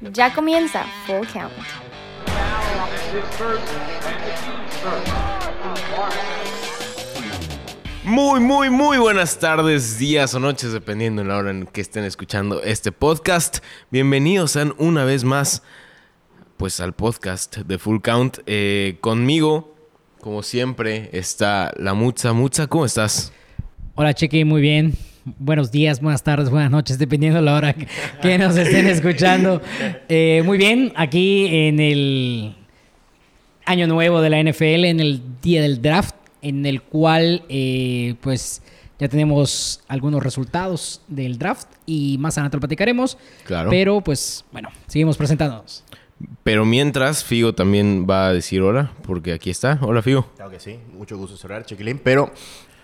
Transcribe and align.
Ya 0.00 0.34
comienza 0.34 0.84
Full 1.06 1.26
Count. 1.32 1.52
Muy, 8.04 8.40
muy, 8.40 8.68
muy 8.68 8.98
buenas 8.98 9.38
tardes, 9.38 9.98
días 9.98 10.34
o 10.34 10.40
noches, 10.40 10.72
dependiendo 10.72 11.22
de 11.22 11.28
la 11.28 11.38
hora 11.38 11.50
en 11.50 11.66
que 11.66 11.80
estén 11.80 12.04
escuchando 12.04 12.62
este 12.62 12.92
podcast. 12.92 13.58
Bienvenidos 13.90 14.50
sean 14.52 14.74
una 14.76 15.04
vez 15.04 15.24
más, 15.24 15.62
pues, 16.58 16.78
al 16.80 16.92
podcast 16.92 17.56
de 17.56 17.78
Full 17.78 18.00
Count. 18.02 18.40
Eh, 18.46 18.98
conmigo, 19.00 19.74
como 20.20 20.42
siempre, 20.42 21.08
está 21.14 21.72
la 21.78 21.94
Mutza. 21.94 22.34
Mutza, 22.34 22.66
¿cómo 22.66 22.84
estás? 22.84 23.32
Hola, 23.94 24.12
Cheque, 24.12 24.44
muy 24.44 24.60
bien. 24.60 24.92
Buenos 25.26 25.72
días, 25.72 26.00
buenas 26.00 26.22
tardes, 26.22 26.50
buenas 26.50 26.70
noches, 26.70 27.00
dependiendo 27.00 27.40
de 27.40 27.44
la 27.44 27.56
hora 27.56 27.74
que 28.22 28.38
nos 28.38 28.56
estén 28.56 28.86
escuchando. 28.86 29.60
Eh, 30.08 30.42
muy 30.44 30.56
bien, 30.56 30.92
aquí 30.94 31.48
en 31.50 31.80
el 31.80 32.54
año 33.64 33.88
nuevo 33.88 34.20
de 34.20 34.30
la 34.30 34.40
NFL, 34.40 34.84
en 34.84 35.00
el 35.00 35.20
día 35.42 35.62
del 35.62 35.82
draft, 35.82 36.14
en 36.42 36.64
el 36.64 36.80
cual, 36.80 37.42
eh, 37.48 38.14
pues, 38.20 38.62
ya 39.00 39.08
tenemos 39.08 39.82
algunos 39.88 40.22
resultados 40.22 41.02
del 41.08 41.38
draft 41.38 41.70
y 41.86 42.18
más 42.20 42.38
adelante 42.38 42.58
lo 42.58 42.60
platicaremos. 42.60 43.18
Claro. 43.46 43.68
Pero, 43.68 44.02
pues, 44.02 44.44
bueno, 44.52 44.68
seguimos 44.86 45.16
presentándonos. 45.16 45.82
Pero 46.44 46.64
mientras, 46.64 47.24
Figo 47.24 47.52
también 47.52 48.06
va 48.08 48.28
a 48.28 48.32
decir 48.32 48.62
hola, 48.62 48.92
porque 49.02 49.32
aquí 49.32 49.50
está. 49.50 49.80
Hola, 49.82 50.02
Figo. 50.02 50.30
Claro 50.36 50.52
que 50.52 50.60
sí, 50.60 50.78
mucho 50.96 51.18
gusto 51.18 51.36
cerrar, 51.36 51.66
Chiquilín, 51.66 51.98
pero 51.98 52.32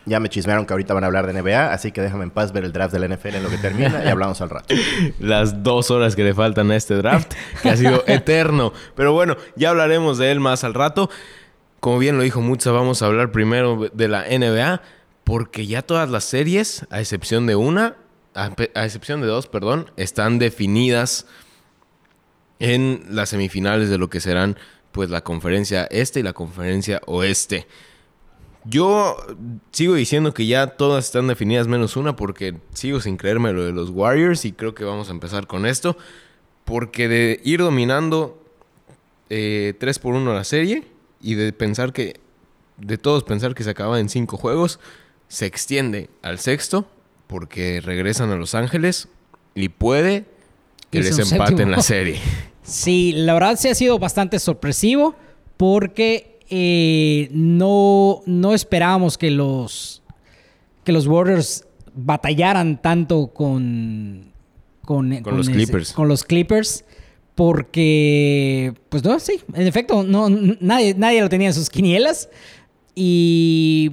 ya 0.07 0.21
me 0.21 0.29
chismearon 0.29 0.67
que 0.67 0.73
ahorita 0.73 0.95
van 0.95 1.05
a 1.05 1.07
hablar 1.07 1.27
de 1.27 1.41
NBA, 1.41 1.73
así 1.73 1.93
que 1.93 2.01
déjame 2.01 2.25
en 2.25 2.31
paz 2.31 2.53
ver 2.53 2.65
el 2.65 2.73
draft 2.73 2.93
de 2.93 2.99
la 2.99 3.15
NFL 3.15 3.37
en 3.37 3.43
lo 3.43 3.51
que 3.51 3.59
termina 3.59 4.05
y 4.05 4.09
hablamos 4.09 4.41
al 4.41 4.51
rato. 4.51 4.75
Las 5.21 5.63
dos 5.63 5.91
horas 5.91 6.17
que 6.17 6.25
le 6.25 6.35
faltan 6.35 6.71
a 6.71 6.77
este 6.77 6.95
draft, 6.95 7.33
que 7.63 7.71
ha 7.71 7.77
sido 7.77 8.05
eterno. 8.07 8.73
Pero 8.95 9.13
bueno, 9.13 9.37
ya 9.57 9.71
hablaremos 9.71 10.19
de 10.19 10.31
él 10.31 10.41
más 10.41 10.65
al 10.65 10.75
rato. 10.75 11.11
Como 11.81 11.99
bien 11.99 12.17
lo 12.17 12.23
dijo 12.23 12.41
Mutza, 12.41 12.71
vamos 12.71 13.03
a 13.03 13.07
hablar 13.07 13.33
primero 13.33 13.91
de 13.93 14.09
la 14.09 14.25
NBA, 14.25 14.83
porque 15.25 15.67
ya 15.67 15.83
todas 15.83 16.09
las 16.11 16.25
series, 16.25 16.87
a 16.91 17.01
excepción 17.01 17.47
de 17.47 17.57
una, 17.57 17.97
a, 18.35 18.51
a 18.75 18.85
excepción 18.85 19.21
de 19.21 19.27
dos, 19.27 19.47
perdón, 19.47 19.91
están 19.97 20.39
definidas 20.39 21.27
en 22.59 23.05
las 23.09 23.31
semifinales 23.31 23.91
de 23.91 23.99
lo 23.99 24.09
que 24.09 24.21
serán 24.21 24.57
pues 24.93 25.11
la 25.11 25.23
conferencia 25.23 25.89
este 25.91 26.21
y 26.21 26.23
la 26.23 26.33
conferencia 26.33 27.01
oeste. 27.07 27.67
Yo 28.65 29.17
sigo 29.73 29.95
diciendo 29.95 30.33
que 30.33 30.47
ya 30.47 30.69
todas 30.69 31.07
están 31.07 31.27
definidas 31.27 31.67
menos 31.67 31.97
una 31.97 32.15
porque 32.15 32.57
sigo 32.73 33.01
sin 33.01 33.17
creerme 33.17 33.53
lo 33.53 33.65
de 33.65 33.73
los 33.73 33.91
Warriors 33.91 34.45
y 34.45 34.53
creo 34.53 34.75
que 34.75 34.85
vamos 34.85 35.09
a 35.09 35.13
empezar 35.13 35.47
con 35.47 35.67
esto. 35.67 35.97
Porque 36.65 37.09
de 37.09 37.41
ir 37.43 37.61
dominando 37.61 38.41
eh, 39.31 39.75
3 39.79 39.99
por 39.99 40.15
1 40.15 40.33
la 40.33 40.45
serie 40.45 40.85
y 41.21 41.35
de 41.35 41.53
pensar 41.53 41.93
que, 41.93 42.21
de 42.77 42.99
todos 42.99 43.25
pensar 43.25 43.55
que 43.55 43.65
se 43.65 43.71
acaba 43.71 43.99
en 43.99 44.09
5 44.09 44.37
juegos, 44.37 44.79
se 45.29 45.47
extiende 45.47 46.09
al 46.23 46.39
sexto 46.39 46.87
porque 47.27 47.81
regresan 47.81 48.31
a 48.31 48.37
Los 48.37 48.55
Ángeles 48.55 49.09
y 49.55 49.71
puede 49.71 50.27
que 50.91 51.01
les 51.01 51.19
empaten 51.19 51.57
séptimo. 51.57 51.71
la 51.71 51.83
serie. 51.83 52.21
Sí, 52.65 53.11
la 53.17 53.35
verdad 53.35 53.59
sí 53.59 53.67
ha 53.69 53.75
sido 53.75 53.99
bastante 53.99 54.39
sorpresivo 54.39 55.17
porque 55.57 56.32
eh, 56.55 57.29
no, 57.33 58.21
no 58.27 58.53
esperábamos 58.53 59.17
que 59.17 59.31
los, 59.31 60.03
que 60.85 60.93
los 60.93 61.07
Warriors 61.07 61.65
batallaran 61.95 62.81
tanto 62.83 63.29
con, 63.29 64.33
con, 64.85 65.17
Con 65.23 65.37
los 65.39 65.49
ese- 65.49 65.57
Clippers. 65.57 65.93
con 65.95 66.09
los 66.09 66.25
Clippers. 66.25 66.85
Porque, 67.35 68.75
pues 68.91 69.03
no, 69.05 69.19
sí, 69.19 69.41
en 69.55 69.67
efecto, 69.67 70.03
no, 70.03 70.29
nadie, 70.29 70.95
nadie 70.95 71.23
lo 71.23 71.31
tenía 71.31 71.49
en 71.49 71.55
sus 71.55 71.71
quinielas. 71.71 72.29
Y 72.95 73.91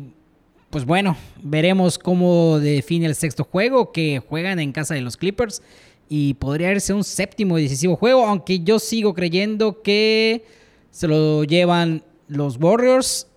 pues 0.69 0.83
bueno, 0.85 1.15
veremos 1.41 1.97
cómo 1.97 2.59
define 2.59 3.05
el 3.05 3.15
sexto 3.15 3.45
juego 3.45 3.93
que 3.93 4.19
juegan 4.19 4.59
en 4.59 4.73
casa 4.73 4.93
de 4.93 5.01
los 5.01 5.15
Clippers. 5.15 5.61
Y 6.09 6.33
podría 6.33 6.71
irse 6.71 6.91
un 6.93 7.03
séptimo 7.05 7.57
y 7.57 7.63
decisivo 7.63 7.95
juego, 7.95 8.25
aunque 8.25 8.59
yo 8.59 8.77
sigo 8.79 9.13
creyendo 9.13 9.81
que 9.81 10.43
se 10.91 11.07
lo 11.07 11.43
llevan 11.43 12.03
los 12.29 12.57
Warriors 12.57 13.27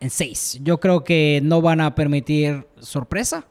en 0.00 0.10
seis. 0.10 0.58
Yo 0.62 0.80
creo 0.80 1.04
que 1.04 1.40
no 1.44 1.62
van 1.62 1.80
a 1.80 1.94
permitir 1.94 2.66
sorpresa 2.80 3.46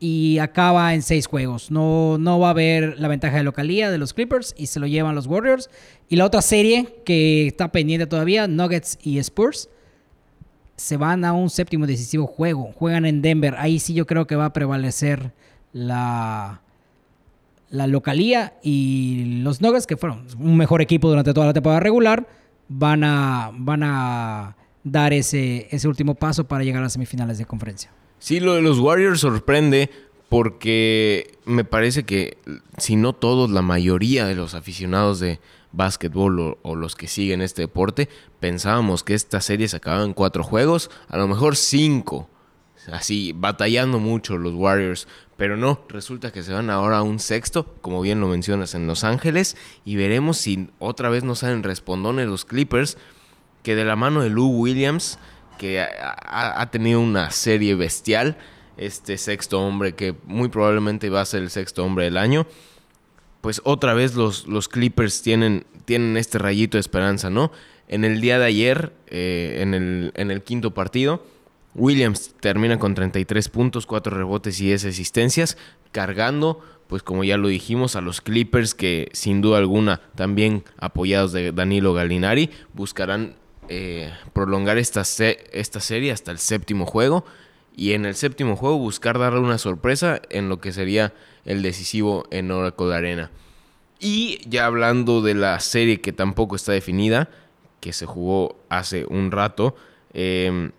y 0.00 0.38
acaba 0.38 0.94
en 0.94 1.02
seis 1.02 1.26
juegos. 1.26 1.70
No, 1.70 2.18
no 2.18 2.38
va 2.38 2.48
a 2.48 2.50
haber 2.50 2.98
la 2.98 3.08
ventaja 3.08 3.36
de 3.36 3.42
localía 3.42 3.90
de 3.90 3.98
los 3.98 4.14
Clippers 4.14 4.54
y 4.56 4.66
se 4.66 4.80
lo 4.80 4.86
llevan 4.86 5.14
los 5.14 5.26
Warriors. 5.26 5.68
Y 6.08 6.16
la 6.16 6.24
otra 6.24 6.40
serie 6.40 7.02
que 7.04 7.48
está 7.48 7.70
pendiente 7.72 8.06
todavía, 8.06 8.46
Nuggets 8.46 8.98
y 9.02 9.18
Spurs, 9.18 9.68
se 10.76 10.96
van 10.96 11.24
a 11.24 11.32
un 11.32 11.50
séptimo 11.50 11.86
decisivo 11.86 12.26
juego. 12.26 12.72
Juegan 12.74 13.04
en 13.04 13.20
Denver. 13.20 13.56
Ahí 13.58 13.80
sí 13.80 13.94
yo 13.94 14.06
creo 14.06 14.26
que 14.26 14.36
va 14.36 14.46
a 14.46 14.52
prevalecer 14.52 15.32
la, 15.72 16.62
la 17.70 17.86
localía 17.88 18.54
y 18.62 19.40
los 19.42 19.60
Nuggets, 19.60 19.86
que 19.86 19.96
fueron 19.96 20.26
un 20.38 20.56
mejor 20.56 20.80
equipo 20.80 21.08
durante 21.08 21.34
toda 21.34 21.46
la 21.46 21.52
temporada 21.52 21.80
regular, 21.80 22.26
van 22.68 23.04
a, 23.04 23.50
van 23.54 23.82
a 23.82 24.56
dar 24.84 25.12
ese, 25.12 25.68
ese 25.70 25.88
último 25.88 26.14
paso 26.14 26.44
para 26.44 26.64
llegar 26.64 26.80
a 26.80 26.84
las 26.84 26.92
semifinales 26.92 27.38
de 27.38 27.46
conferencia. 27.46 27.90
Sí, 28.18 28.40
lo 28.40 28.54
de 28.54 28.62
los 28.62 28.78
Warriors 28.78 29.20
sorprende 29.20 29.90
porque 30.28 31.38
me 31.44 31.64
parece 31.64 32.04
que, 32.04 32.36
si 32.76 32.96
no 32.96 33.14
todos, 33.14 33.50
la 33.50 33.62
mayoría 33.62 34.26
de 34.26 34.34
los 34.34 34.54
aficionados 34.54 35.20
de 35.20 35.40
básquetbol 35.72 36.40
o, 36.40 36.58
o 36.62 36.74
los 36.74 36.96
que 36.96 37.08
siguen 37.08 37.40
este 37.40 37.62
deporte, 37.62 38.08
pensábamos 38.40 39.04
que 39.04 39.14
esta 39.14 39.40
serie 39.40 39.68
se 39.68 39.76
acababa 39.76 40.04
en 40.04 40.12
cuatro 40.12 40.42
juegos, 40.42 40.90
a 41.08 41.16
lo 41.16 41.28
mejor 41.28 41.56
cinco. 41.56 42.28
Así, 42.92 43.32
batallando 43.34 43.98
mucho 43.98 44.38
los 44.38 44.54
Warriors. 44.54 45.08
Pero 45.36 45.56
no, 45.56 45.80
resulta 45.88 46.32
que 46.32 46.42
se 46.42 46.52
van 46.52 46.70
ahora 46.70 46.98
a 46.98 47.02
un 47.02 47.18
sexto, 47.18 47.74
como 47.80 48.00
bien 48.00 48.20
lo 48.20 48.28
mencionas, 48.28 48.74
en 48.74 48.86
Los 48.86 49.04
Ángeles. 49.04 49.56
Y 49.84 49.96
veremos 49.96 50.38
si 50.38 50.68
otra 50.78 51.10
vez 51.10 51.22
no 51.24 51.34
salen 51.34 51.62
respondones 51.62 52.26
los 52.26 52.44
Clippers, 52.44 52.96
que 53.62 53.74
de 53.74 53.84
la 53.84 53.96
mano 53.96 54.22
de 54.22 54.30
Lou 54.30 54.48
Williams, 54.48 55.18
que 55.58 55.80
ha, 55.80 56.70
tenido 56.70 57.00
una 57.00 57.30
serie 57.30 57.74
bestial, 57.74 58.38
este 58.76 59.18
sexto 59.18 59.60
hombre, 59.60 59.94
que 59.94 60.14
muy 60.24 60.48
probablemente 60.48 61.10
va 61.10 61.20
a 61.20 61.24
ser 61.26 61.42
el 61.42 61.50
sexto 61.50 61.84
hombre 61.84 62.04
del 62.04 62.16
año, 62.16 62.46
pues 63.40 63.60
otra 63.64 63.94
vez 63.94 64.14
los, 64.14 64.46
los 64.46 64.68
Clippers 64.68 65.22
tienen, 65.22 65.66
tienen 65.84 66.16
este 66.16 66.38
rayito 66.38 66.76
de 66.76 66.80
esperanza, 66.80 67.28
¿no? 67.28 67.52
En 67.88 68.04
el 68.04 68.20
día 68.20 68.38
de 68.38 68.46
ayer, 68.46 68.92
eh, 69.08 69.58
en, 69.60 69.74
el, 69.74 70.12
en 70.14 70.30
el 70.30 70.42
quinto 70.42 70.74
partido, 70.74 71.24
Williams 71.78 72.34
termina 72.40 72.78
con 72.78 72.94
33 72.94 73.48
puntos, 73.48 73.86
4 73.86 74.16
rebotes 74.16 74.60
y 74.60 74.66
10 74.66 74.86
asistencias, 74.86 75.56
cargando, 75.92 76.60
pues 76.88 77.02
como 77.02 77.24
ya 77.24 77.36
lo 77.36 77.48
dijimos, 77.48 77.96
a 77.96 78.00
los 78.00 78.20
Clippers 78.20 78.74
que 78.74 79.08
sin 79.12 79.40
duda 79.40 79.58
alguna, 79.58 80.00
también 80.14 80.64
apoyados 80.78 81.32
de 81.32 81.52
Danilo 81.52 81.94
Gallinari, 81.94 82.50
buscarán 82.74 83.36
eh, 83.68 84.12
prolongar 84.32 84.78
esta, 84.78 85.02
esta 85.52 85.80
serie 85.80 86.12
hasta 86.12 86.30
el 86.30 86.38
séptimo 86.38 86.86
juego 86.86 87.24
y 87.76 87.92
en 87.92 88.06
el 88.06 88.14
séptimo 88.14 88.56
juego 88.56 88.78
buscar 88.78 89.18
darle 89.18 89.40
una 89.40 89.58
sorpresa 89.58 90.20
en 90.30 90.48
lo 90.48 90.60
que 90.60 90.72
sería 90.72 91.14
el 91.44 91.62
decisivo 91.62 92.24
en 92.30 92.50
Oracle 92.50 92.94
Arena. 92.94 93.30
Y 94.00 94.40
ya 94.48 94.66
hablando 94.66 95.22
de 95.22 95.34
la 95.34 95.60
serie 95.60 96.00
que 96.00 96.12
tampoco 96.12 96.56
está 96.56 96.72
definida, 96.72 97.30
que 97.80 97.92
se 97.92 98.06
jugó 98.06 98.56
hace 98.68 99.04
un 99.06 99.30
rato, 99.30 99.76
eh, 100.12 100.70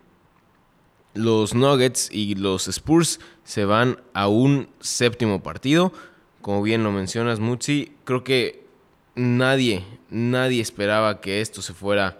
los 1.14 1.54
Nuggets 1.54 2.08
y 2.12 2.34
los 2.34 2.68
Spurs 2.68 3.20
se 3.44 3.64
van 3.64 4.00
a 4.14 4.28
un 4.28 4.68
séptimo 4.80 5.42
partido. 5.42 5.92
Como 6.42 6.62
bien 6.62 6.84
lo 6.84 6.92
mencionas, 6.92 7.40
Mutsi, 7.40 7.92
creo 8.04 8.24
que 8.24 8.64
nadie, 9.14 9.84
nadie 10.10 10.60
esperaba 10.62 11.20
que 11.20 11.40
esto 11.40 11.62
se 11.62 11.74
fuera 11.74 12.18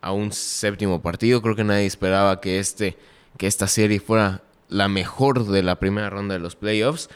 a 0.00 0.12
un 0.12 0.32
séptimo 0.32 1.02
partido. 1.02 1.42
Creo 1.42 1.56
que 1.56 1.64
nadie 1.64 1.86
esperaba 1.86 2.40
que, 2.40 2.58
este, 2.58 2.96
que 3.36 3.46
esta 3.46 3.66
serie 3.66 4.00
fuera 4.00 4.42
la 4.68 4.88
mejor 4.88 5.46
de 5.46 5.62
la 5.62 5.80
primera 5.80 6.10
ronda 6.10 6.34
de 6.34 6.40
los 6.40 6.56
playoffs. 6.56 7.08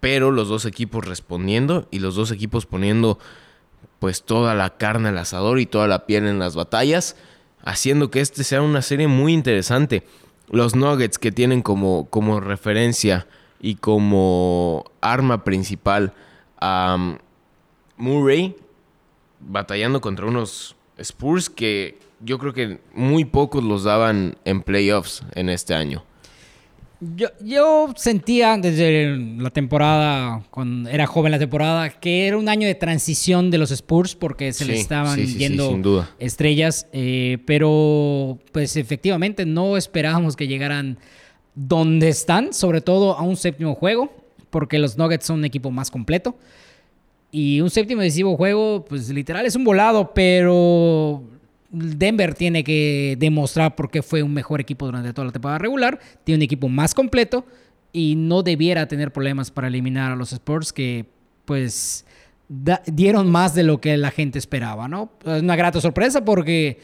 Pero 0.00 0.30
los 0.30 0.48
dos 0.48 0.66
equipos 0.66 1.06
respondiendo 1.06 1.88
y 1.90 2.00
los 2.00 2.14
dos 2.14 2.30
equipos 2.30 2.66
poniendo 2.66 3.18
pues 3.98 4.22
toda 4.22 4.54
la 4.54 4.76
carne 4.76 5.08
al 5.08 5.18
asador 5.18 5.58
y 5.58 5.66
toda 5.66 5.88
la 5.88 6.06
piel 6.06 6.26
en 6.26 6.38
las 6.38 6.54
batallas, 6.54 7.16
haciendo 7.64 8.10
que 8.10 8.20
este 8.20 8.44
sea 8.44 8.60
una 8.60 8.82
serie 8.82 9.08
muy 9.08 9.32
interesante. 9.32 10.04
Los 10.48 10.74
Nuggets 10.74 11.18
que 11.18 11.32
tienen 11.32 11.62
como, 11.62 12.06
como 12.08 12.40
referencia 12.40 13.26
y 13.60 13.76
como 13.76 14.84
arma 15.00 15.44
principal 15.44 16.12
a 16.60 16.96
um, 16.98 17.18
Murray, 17.96 18.56
batallando 19.40 20.00
contra 20.00 20.26
unos 20.26 20.76
Spurs 20.98 21.50
que 21.50 21.98
yo 22.20 22.38
creo 22.38 22.52
que 22.52 22.80
muy 22.94 23.24
pocos 23.24 23.62
los 23.62 23.84
daban 23.84 24.36
en 24.44 24.62
playoffs 24.62 25.22
en 25.34 25.48
este 25.48 25.74
año. 25.74 26.04
Yo, 27.00 27.28
yo 27.44 27.92
sentía 27.94 28.56
desde 28.56 29.16
la 29.16 29.50
temporada, 29.50 30.42
cuando 30.50 30.88
era 30.88 31.06
joven 31.06 31.32
la 31.32 31.38
temporada, 31.38 31.90
que 31.90 32.26
era 32.26 32.38
un 32.38 32.48
año 32.48 32.66
de 32.66 32.74
transición 32.74 33.50
de 33.50 33.58
los 33.58 33.70
Spurs 33.70 34.14
porque 34.14 34.52
se 34.54 34.64
les 34.64 34.76
Sí, 34.76 34.82
estaban 34.82 35.14
sí, 35.16 35.26
sí, 35.26 35.38
yendo 35.38 36.08
estrellas, 36.18 36.86
eh, 36.92 37.36
pero 37.44 38.38
pues 38.50 38.76
efectivamente 38.76 39.44
no 39.44 39.76
esperábamos 39.76 40.36
que 40.36 40.48
llegaran 40.48 40.98
donde 41.54 42.08
están, 42.08 42.54
sobre 42.54 42.80
todo 42.80 43.16
a 43.18 43.22
un 43.22 43.36
séptimo 43.36 43.74
juego, 43.74 44.10
porque 44.48 44.78
los 44.78 44.96
Nuggets 44.96 45.26
son 45.26 45.40
un 45.40 45.44
equipo 45.44 45.70
más 45.70 45.90
completo. 45.90 46.36
Y 47.30 47.60
un 47.60 47.68
séptimo 47.68 48.00
decisivo 48.00 48.36
juego, 48.36 48.86
pues 48.88 49.10
literal 49.10 49.44
es 49.44 49.54
un 49.54 49.64
volado, 49.64 50.14
pero 50.14 51.22
Denver 51.70 52.34
tiene 52.34 52.64
que 52.64 53.16
demostrar 53.18 53.74
por 53.74 53.90
qué 53.90 54.02
fue 54.02 54.22
un 54.22 54.32
mejor 54.32 54.60
equipo 54.60 54.86
durante 54.86 55.12
toda 55.12 55.26
la 55.26 55.32
temporada 55.32 55.58
regular. 55.58 55.98
Tiene 56.24 56.38
un 56.38 56.42
equipo 56.42 56.68
más 56.68 56.94
completo 56.94 57.44
y 57.92 58.14
no 58.16 58.42
debiera 58.42 58.86
tener 58.86 59.12
problemas 59.12 59.50
para 59.50 59.68
eliminar 59.68 60.12
a 60.12 60.16
los 60.16 60.32
Spurs 60.32 60.72
que 60.72 61.06
pues 61.44 62.04
dieron 62.48 63.30
más 63.30 63.54
de 63.54 63.62
lo 63.62 63.80
que 63.80 63.96
la 63.96 64.10
gente 64.10 64.38
esperaba, 64.38 64.88
¿no? 64.88 65.10
Es 65.24 65.42
una 65.42 65.56
grata 65.56 65.80
sorpresa 65.80 66.24
porque 66.24 66.78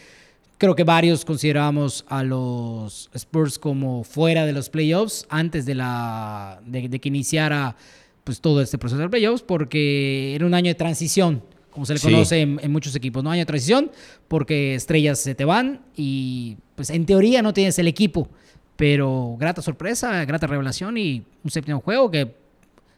creo 0.58 0.74
que 0.74 0.84
varios 0.84 1.24
considerábamos 1.24 2.04
a 2.08 2.22
los 2.22 3.10
Spurs 3.14 3.58
como 3.58 4.04
fuera 4.04 4.46
de 4.46 4.52
los 4.52 4.70
playoffs 4.70 5.26
antes 5.28 5.66
de, 5.66 5.74
la, 5.74 6.60
de 6.64 6.98
que 7.00 7.08
iniciara 7.08 7.76
pues 8.24 8.40
todo 8.40 8.60
este 8.60 8.78
proceso 8.78 9.02
de 9.02 9.08
playoffs 9.08 9.42
porque 9.42 10.34
era 10.34 10.46
un 10.46 10.54
año 10.54 10.68
de 10.68 10.74
transición, 10.74 11.42
como 11.72 11.84
se 11.86 11.94
le 11.94 11.98
Sí. 11.98 12.06
conoce 12.10 12.40
en, 12.40 12.60
en 12.62 12.70
muchos 12.70 12.94
equipos, 12.94 13.24
¿no? 13.24 13.30
Año 13.32 13.40
de 13.40 13.46
transición 13.46 13.90
porque 14.28 14.74
estrellas 14.76 15.18
se 15.18 15.34
te 15.34 15.44
van 15.44 15.80
y 15.96 16.56
pues 16.76 16.90
en 16.90 17.04
teoría 17.06 17.42
no 17.42 17.52
tienes 17.52 17.78
el 17.80 17.88
equipo, 17.88 18.28
pero 18.76 19.36
grata 19.40 19.60
sorpresa, 19.62 20.24
grata 20.24 20.46
revelación 20.46 20.96
y 20.98 21.24
un 21.42 21.50
séptimo 21.50 21.80
juego 21.80 22.10
que 22.10 22.34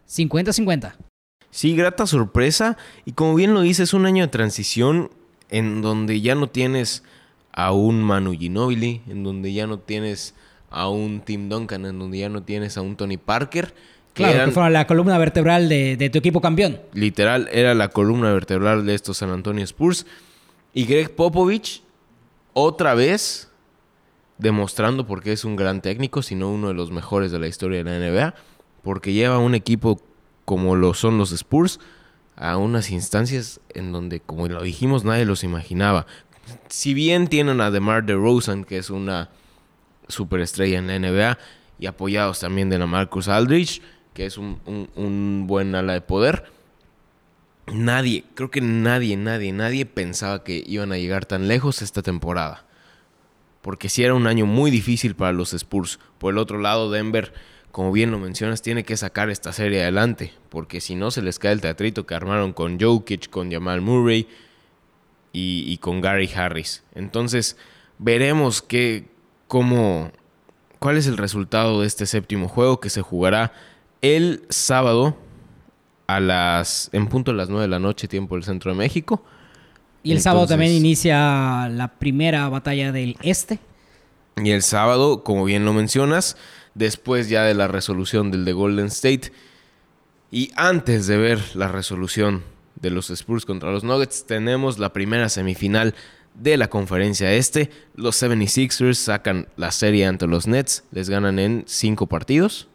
50-50. 0.08 0.94
Sí, 1.50 1.74
grata 1.76 2.06
sorpresa. 2.06 2.76
Y 3.04 3.12
como 3.12 3.34
bien 3.34 3.54
lo 3.54 3.60
dices, 3.60 3.88
es 3.90 3.94
un 3.94 4.06
año 4.06 4.24
de 4.24 4.28
transición 4.28 5.10
en 5.50 5.82
donde 5.82 6.20
ya 6.20 6.34
no 6.34 6.48
tienes 6.48 7.04
a 7.52 7.72
un 7.72 8.02
Manu 8.02 8.32
Ginobili, 8.32 9.02
en 9.08 9.22
donde 9.22 9.52
ya 9.52 9.66
no 9.66 9.78
tienes 9.78 10.34
a 10.70 10.88
un 10.88 11.20
Tim 11.20 11.48
Duncan, 11.48 11.86
en 11.86 11.98
donde 11.98 12.18
ya 12.18 12.28
no 12.28 12.42
tienes 12.42 12.76
a 12.76 12.82
un 12.82 12.96
Tony 12.96 13.16
Parker. 13.16 13.72
Claro, 14.14 14.34
eran- 14.34 14.48
que 14.48 14.54
fueron 14.54 14.72
la 14.72 14.86
columna 14.86 15.18
vertebral 15.18 15.68
de, 15.68 15.96
de 15.96 16.08
tu 16.10 16.18
equipo 16.18 16.40
campeón. 16.40 16.80
literal 16.92 17.48
era 17.52 17.74
la 17.74 17.88
columna 17.88 18.32
vertebral 18.32 18.86
de 18.86 18.94
estos 18.94 19.18
San 19.18 19.30
Antonio 19.30 19.62
Spurs. 19.64 20.06
Y 20.72 20.86
Greg 20.86 21.14
Popovich, 21.14 21.82
otra 22.52 22.94
vez, 22.94 23.50
demostrando 24.38 25.06
por 25.06 25.22
qué 25.22 25.32
es 25.32 25.44
un 25.44 25.56
gran 25.56 25.80
técnico, 25.80 26.22
sino 26.22 26.50
uno 26.50 26.68
de 26.68 26.74
los 26.74 26.90
mejores 26.90 27.30
de 27.32 27.38
la 27.38 27.46
historia 27.48 27.82
de 27.82 27.84
la 27.84 27.98
NBA, 27.98 28.34
porque 28.82 29.12
lleva 29.12 29.38
un 29.38 29.54
equipo 29.54 30.00
como 30.44 30.74
lo 30.76 30.94
son 30.94 31.16
los 31.18 31.32
Spurs 31.32 31.78
a 32.36 32.56
unas 32.56 32.90
instancias 32.90 33.60
en 33.74 33.92
donde, 33.92 34.20
como 34.20 34.46
lo 34.48 34.62
dijimos, 34.62 35.04
nadie 35.04 35.24
los 35.24 35.44
imaginaba. 35.44 36.06
Si 36.68 36.92
bien 36.92 37.28
tienen 37.28 37.60
a 37.60 37.70
DeMar 37.70 38.04
DeRozan, 38.04 38.64
que 38.64 38.76
es 38.78 38.90
una 38.90 39.30
superestrella 40.08 40.78
en 40.78 40.88
la 40.88 40.98
NBA, 40.98 41.38
y 41.78 41.86
apoyados 41.86 42.40
también 42.40 42.68
de 42.70 42.78
la 42.78 42.86
Marcus 42.86 43.28
Aldridge, 43.28 43.80
que 44.14 44.26
es 44.26 44.38
un, 44.38 44.60
un- 44.64 44.88
un 44.94 45.44
buen 45.46 45.74
ala 45.74 45.92
de 45.92 46.00
poder. 46.00 46.44
Nadie, 47.72 48.24
creo 48.34 48.50
que 48.50 48.60
nadie, 48.60 49.16
nadie, 49.16 49.52
nadie 49.52 49.86
pensaba 49.86 50.44
que 50.44 50.62
iban 50.66 50.92
a 50.92 50.98
llegar 50.98 51.24
tan 51.24 51.48
lejos 51.48 51.80
esta 51.82 52.02
temporada. 52.02 52.64
Porque 53.62 53.88
sí 53.88 54.04
era 54.04 54.14
un 54.14 54.26
año 54.26 54.44
muy 54.44 54.70
difícil 54.70 55.14
para 55.14 55.32
los 55.32 55.54
Spurs. 55.54 55.98
Por 56.18 56.32
el 56.34 56.38
otro 56.38 56.58
lado, 56.58 56.90
Denver, 56.90 57.32
como 57.72 57.90
bien 57.90 58.10
lo 58.10 58.18
mencionas, 58.18 58.60
tiene 58.60 58.84
que 58.84 58.98
sacar 58.98 59.30
esta 59.30 59.52
serie 59.54 59.80
adelante. 59.82 60.32
Porque 60.50 60.82
si 60.82 60.94
no, 60.94 61.10
se 61.10 61.22
les 61.22 61.38
cae 61.38 61.52
el 61.52 61.62
teatrito 61.62 62.04
que 62.06 62.14
armaron 62.14 62.52
con 62.52 62.78
Jokic, 62.78 63.30
con 63.30 63.50
Jamal 63.50 63.80
Murray 63.80 64.28
y, 65.32 65.64
y 65.66 65.78
con 65.78 66.02
Gary 66.02 66.30
Harris. 66.36 66.84
Entonces, 66.94 67.56
veremos 67.98 68.60
qué, 68.60 69.06
cómo, 69.48 70.12
cuál 70.78 70.98
es 70.98 71.06
el 71.06 71.16
resultado 71.16 71.80
de 71.80 71.86
este 71.86 72.04
séptimo 72.04 72.48
juego 72.48 72.78
que 72.78 72.90
se 72.90 73.00
jugará 73.00 73.54
el 74.04 74.42
sábado 74.50 75.16
a 76.06 76.20
las 76.20 76.90
en 76.92 77.06
punto 77.08 77.30
de 77.30 77.38
las 77.38 77.48
9 77.48 77.62
de 77.62 77.68
la 77.68 77.78
noche 77.78 78.06
tiempo 78.06 78.34
del 78.34 78.44
centro 78.44 78.70
de 78.70 78.76
México. 78.76 79.24
Y 80.02 80.12
el 80.12 80.20
sábado 80.20 80.46
también 80.46 80.72
inicia 80.72 81.70
la 81.70 81.94
primera 81.98 82.46
batalla 82.50 82.92
del 82.92 83.16
Este. 83.22 83.58
Y 84.36 84.50
el 84.50 84.62
sábado, 84.62 85.24
como 85.24 85.46
bien 85.46 85.64
lo 85.64 85.72
mencionas, 85.72 86.36
después 86.74 87.30
ya 87.30 87.44
de 87.44 87.54
la 87.54 87.66
resolución 87.66 88.30
del 88.30 88.44
de 88.44 88.52
Golden 88.52 88.86
State 88.86 89.32
y 90.30 90.50
antes 90.54 91.06
de 91.06 91.16
ver 91.16 91.40
la 91.54 91.68
resolución 91.68 92.42
de 92.74 92.90
los 92.90 93.08
Spurs 93.08 93.46
contra 93.46 93.72
los 93.72 93.84
Nuggets, 93.84 94.26
tenemos 94.26 94.78
la 94.78 94.92
primera 94.92 95.30
semifinal 95.30 95.94
de 96.34 96.58
la 96.58 96.68
conferencia 96.68 97.32
este. 97.32 97.70
Los 97.94 98.22
76ers 98.22 98.96
sacan 98.96 99.48
la 99.56 99.70
serie 99.70 100.04
ante 100.04 100.26
los 100.26 100.46
Nets, 100.46 100.84
les 100.90 101.08
ganan 101.08 101.38
en 101.38 101.64
cinco 101.66 102.06
partidos. 102.06 102.68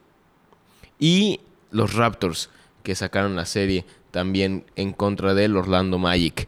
Y 1.00 1.40
los 1.72 1.94
Raptors, 1.94 2.50
que 2.84 2.94
sacaron 2.94 3.36
la 3.36 3.46
serie 3.46 3.86
también 4.12 4.66
en 4.76 4.92
contra 4.94 5.34
del 5.34 5.56
Orlando 5.56 5.98
Magic. 5.98 6.48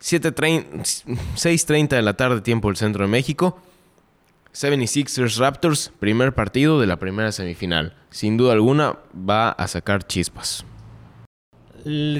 7:30 0.00 1.04
6.30 1.36 1.88
de 1.88 2.02
la 2.02 2.14
tarde, 2.14 2.40
tiempo 2.40 2.68
del 2.68 2.76
centro 2.76 3.04
de 3.04 3.10
México. 3.10 3.60
76ers 4.52 5.38
Raptors, 5.38 5.92
primer 5.98 6.34
partido 6.34 6.80
de 6.80 6.86
la 6.86 6.98
primera 6.98 7.32
semifinal. 7.32 7.94
Sin 8.10 8.36
duda 8.36 8.52
alguna 8.52 8.98
va 9.16 9.50
a 9.50 9.68
sacar 9.68 10.06
chispas. 10.06 10.64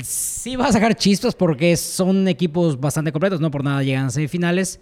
Sí 0.02 0.56
va 0.56 0.66
a 0.66 0.72
sacar 0.72 0.96
chispas 0.96 1.34
porque 1.34 1.76
son 1.76 2.26
equipos 2.26 2.80
bastante 2.80 3.12
completos, 3.12 3.40
no 3.40 3.50
por 3.50 3.62
nada 3.62 3.82
llegan 3.82 4.06
a 4.06 4.10
semifinales. 4.10 4.80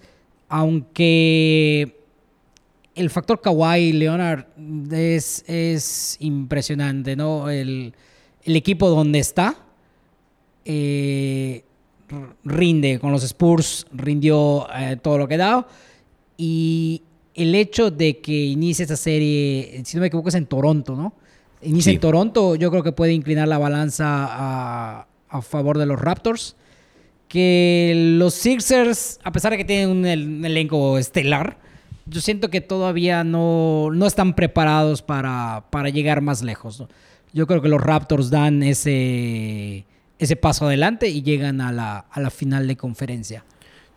Aunque 0.49 2.00
el 3.01 3.11
factor 3.11 3.41
Kawhi 3.41 3.93
Leonard 3.93 4.45
es, 4.93 5.43
es 5.47 6.17
impresionante, 6.21 7.17
¿no? 7.17 7.49
El, 7.49 7.95
el 8.45 8.57
equipo 8.57 8.89
donde 8.91 9.19
está 9.19 9.57
eh, 10.65 11.65
rinde 12.45 12.99
con 12.99 13.13
los 13.13 13.23
Spurs, 13.25 13.87
rindió 13.93 14.67
eh, 14.77 14.97
todo 15.03 15.19
lo 15.19 15.29
que 15.29 15.37
da. 15.37 15.67
Y 16.37 17.03
el 17.35 17.55
hecho 17.55 17.91
de 17.91 18.19
que 18.19 18.33
inicie 18.47 18.83
esta 18.83 18.97
serie, 18.97 19.81
si 19.85 19.97
no 19.97 20.01
me 20.03 20.09
equivoco, 20.09 20.29
es 20.29 20.35
en 20.35 20.47
Toronto, 20.47 20.95
¿no? 20.97 21.15
Inicia 21.63 21.91
Sí. 21.91 21.95
en 21.97 22.01
Toronto, 22.01 22.55
yo 22.57 22.71
creo 22.71 22.83
que 22.83 22.93
puede 22.93 23.13
inclinar 23.13 23.47
la 23.49 23.59
balanza 23.59 24.07
a, 24.29 25.07
a 25.29 25.43
favor 25.43 25.79
de 25.79 25.87
los 25.87 26.01
Raptors. 26.01 26.57
Que 27.29 27.93
los 28.19 28.35
Sixers, 28.35 29.21
a 29.23 29.31
pesar 29.31 29.53
de 29.53 29.59
que 29.59 29.65
tienen 29.65 29.89
un 29.91 30.05
elenco 30.45 30.99
estelar, 30.99 31.59
yo 32.07 32.21
siento 32.21 32.51
que 32.51 32.61
todavía 32.61 33.25
no, 33.25 33.89
no 33.93 34.07
están 34.07 34.35
preparados 34.35 35.03
para, 35.03 35.65
para 35.71 35.89
llegar 35.91 36.21
más 36.21 36.43
lejos. 36.43 36.81
¿no? 36.81 36.89
Yo 37.33 37.47
creo 37.47 37.63
que 37.63 37.69
los 37.69 37.81
Raptors 37.81 38.31
dan 38.31 38.63
ese, 38.63 39.85
ese 40.19 40.37
paso 40.37 40.67
adelante 40.67 41.09
y 41.09 41.23
llegan 41.23 41.61
a 41.61 41.73
la, 41.73 41.99
a 42.11 42.21
la 42.21 42.31
final 42.31 42.67
de 42.67 42.77
conferencia. 42.77 43.45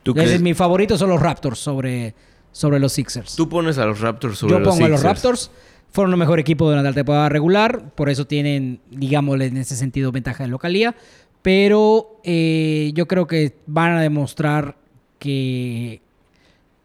¿Tú, 0.04 0.14
crees- 0.14 0.32
es 0.32 0.42
mi 0.42 0.54
favorito 0.54 0.98
son 0.98 1.10
los 1.10 1.22
Raptors 1.22 1.60
sobre, 1.60 2.14
sobre 2.52 2.80
los 2.80 2.94
Sixers. 2.94 3.36
tú 3.36 3.48
pones 3.50 3.78
a 3.78 3.86
los 3.86 4.00
Raptors 4.02 4.38
sobre 4.38 4.54
Yo 4.54 4.60
los 4.60 4.68
pongo 4.70 4.86
a 4.86 4.90
los 4.90 5.00
Sixers. 5.00 5.24
Raptors. 5.24 5.52
Fueron 5.92 6.12
el 6.12 6.18
mejor 6.18 6.40
equipo 6.40 6.66
durante 6.68 6.90
la 6.90 6.96
temporada 6.96 7.30
regular. 7.30 7.94
Por 7.94 8.10
eso 8.10 8.26
tienen, 8.26 8.82
digámosle, 8.90 9.46
en 9.46 9.58
ese 9.58 9.76
sentido, 9.76 10.12
ventaja 10.12 10.44
de 10.44 10.50
localía. 10.50 10.96
Pero 11.44 12.20
eh, 12.24 12.92
yo 12.96 13.08
creo 13.08 13.28
que 13.28 13.58
van 13.68 13.92
a 13.92 14.02
demostrar 14.02 14.76
que 15.20 16.02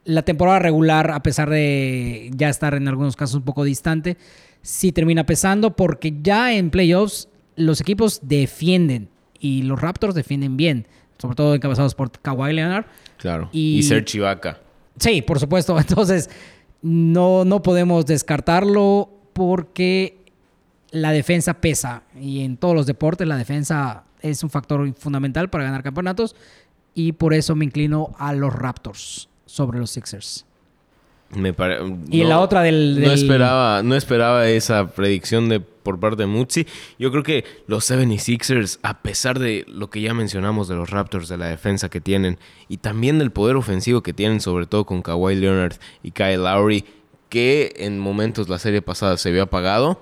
la 0.09 0.23
temporada 0.23 0.59
regular, 0.59 1.11
a 1.11 1.23
pesar 1.23 1.51
de 1.51 2.31
ya 2.35 2.49
estar 2.49 2.73
en 2.73 2.89
algunos 2.89 3.15
casos 3.15 3.35
un 3.37 3.43
poco 3.43 3.63
distante, 3.63 4.17
sí 4.63 4.91
termina 4.91 5.27
pesando 5.27 5.77
porque 5.77 6.15
ya 6.23 6.55
en 6.55 6.71
playoffs 6.71 7.29
los 7.57 7.83
equipos 7.83 8.21
defienden 8.23 9.11
y 9.39 9.63
los 9.65 9.79
Raptors 9.79 10.15
defienden 10.15 10.57
bien, 10.57 10.87
sobre 11.19 11.37
todo 11.37 11.55
encabezados 11.55 11.95
por 11.95 12.11
Kawhi 12.11 12.55
Leonard. 12.55 12.87
Claro. 13.19 13.51
Y- 13.53 13.79
Y, 13.79 13.83
Serge 13.83 14.17
Ibaka. 14.17 14.59
Sí, 14.99 15.21
por 15.21 15.39
supuesto. 15.41 15.79
Entonces, 15.79 16.31
no, 16.81 17.45
no 17.45 17.61
podemos 17.63 18.07
descartarlo 18.07 19.11
porque 19.35 20.25
la 20.91 21.13
defensa 21.13 21.61
pesa. 21.61 22.05
Y 22.19 22.41
en 22.45 22.57
todos 22.57 22.75
los 22.75 22.87
deportes 22.87 23.29
la 23.29 23.37
defensa 23.37 24.05
es 24.23 24.43
un 24.43 24.49
factor 24.49 24.91
fundamental 24.95 25.51
para 25.51 25.65
ganar 25.65 25.83
campeonatos. 25.83 26.35
Y 26.95 27.13
por 27.13 27.35
eso 27.35 27.55
me 27.55 27.67
inclino 27.67 28.15
a 28.19 28.33
los 28.33 28.55
Raptors 28.55 29.29
sobre 29.49 29.79
los 29.79 29.91
Sixers. 29.91 30.45
Me 31.31 31.53
pare- 31.53 31.79
Y 32.11 32.23
no- 32.23 32.29
la 32.29 32.41
otra 32.41 32.63
del... 32.63 33.01
No 33.03 33.13
esperaba, 33.13 33.83
no 33.83 33.95
esperaba 33.97 34.47
esa 34.49 34.87
predicción 34.87 35.49
de 35.49 35.61
por 35.61 35.99
parte 36.01 36.23
de 36.23 36.27
Mutsi. 36.27 36.67
Yo 36.99 37.11
creo 37.11 37.23
que 37.23 37.45
los 37.67 37.91
76ers, 37.91 38.79
a 38.83 39.03
pesar 39.03 39.39
de 39.39 39.65
lo 39.69 39.91
que 39.91 40.01
ya 40.01 40.15
mencionamos 40.15 40.69
de 40.69 40.75
los 40.77 40.91
Raptors, 40.91 41.29
de 41.29 41.37
la 41.39 41.47
defensa 41.47 41.89
que 41.89 42.01
tienen 42.01 42.39
y 42.69 42.79
también 42.79 43.19
del 43.19 43.31
poder 43.31 43.57
ofensivo 43.57 44.03
que 44.03 44.13
tienen, 44.15 44.41
sobre 44.41 44.67
todo 44.67 44.85
con 44.87 45.03
Kawhi 45.03 45.35
Leonard 45.35 45.75
y 46.03 46.11
Kyle 46.13 46.43
Lowry, 46.43 46.85
que 47.31 47.75
en 47.77 47.99
momentos 47.99 48.49
la 48.49 48.59
serie 48.59 48.81
pasada 48.83 49.17
se 49.19 49.31
vio 49.31 49.43
apagado. 49.45 50.01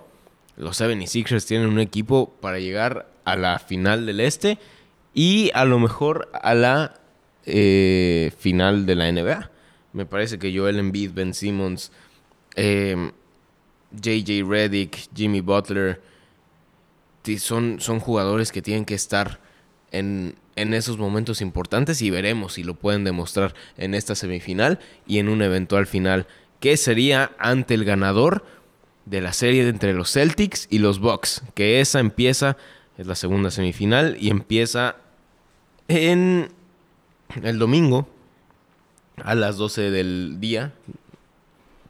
Los 0.57 0.81
76ers 0.81 1.45
tienen 1.47 1.69
un 1.69 1.81
equipo 1.81 2.35
para 2.41 2.59
llegar 2.61 3.09
a 3.25 3.37
la 3.37 3.59
final 3.59 4.07
del 4.07 4.21
este 4.21 4.59
y 5.13 5.51
a 5.55 5.65
lo 5.65 5.79
mejor 5.81 6.31
a 6.33 6.55
la 6.55 6.95
eh, 7.47 8.33
final 8.39 8.85
de 8.87 8.95
la 8.95 9.11
NBA. 9.11 9.51
Me 9.93 10.05
parece 10.05 10.39
que 10.39 10.57
Joel 10.57 10.79
Embiid, 10.79 11.13
Ben 11.15 11.33
Simmons, 11.33 11.91
JJ 12.57 14.43
Reddick, 14.47 15.09
Jimmy 15.15 15.41
Butler, 15.41 16.01
son, 17.39 17.81
son 17.81 18.01
jugadores 18.01 18.53
que 18.53 18.63
tienen 18.63 18.85
que 18.85 18.95
estar 18.95 19.41
en, 19.91 20.37
en 20.55 20.75
esos 20.75 20.99
momentos 20.99 21.41
importantes 21.41 22.01
y 22.03 22.11
veremos 22.11 22.55
si 22.55 22.63
lo 22.63 22.75
pueden 22.75 23.05
demostrar 23.05 23.55
en 23.77 23.95
esta 23.95 24.15
semifinal 24.15 24.79
y 25.07 25.19
en 25.19 25.29
un 25.29 25.43
eventual 25.43 25.87
final 25.87 26.27
que 26.61 26.77
sería 26.77 27.33
ante 27.39 27.75
el 27.75 27.85
ganador 27.85 28.45
de 29.05 29.21
la 29.21 29.33
serie 29.33 29.69
entre 29.69 29.93
los 29.93 30.13
Celtics 30.13 30.67
y 30.71 30.79
los 30.79 30.99
Bucks, 30.99 31.43
que 31.55 31.81
esa 31.81 32.01
empieza, 32.01 32.57
es 32.99 33.07
la 33.07 33.15
segunda 33.15 33.51
semifinal 33.51 34.17
y 34.19 34.31
empieza 34.31 34.97
en 35.89 36.49
el 37.43 37.59
domingo 37.59 38.09
a 39.23 39.35
las 39.35 39.57
12 39.57 39.91
del 39.91 40.37
día, 40.41 40.73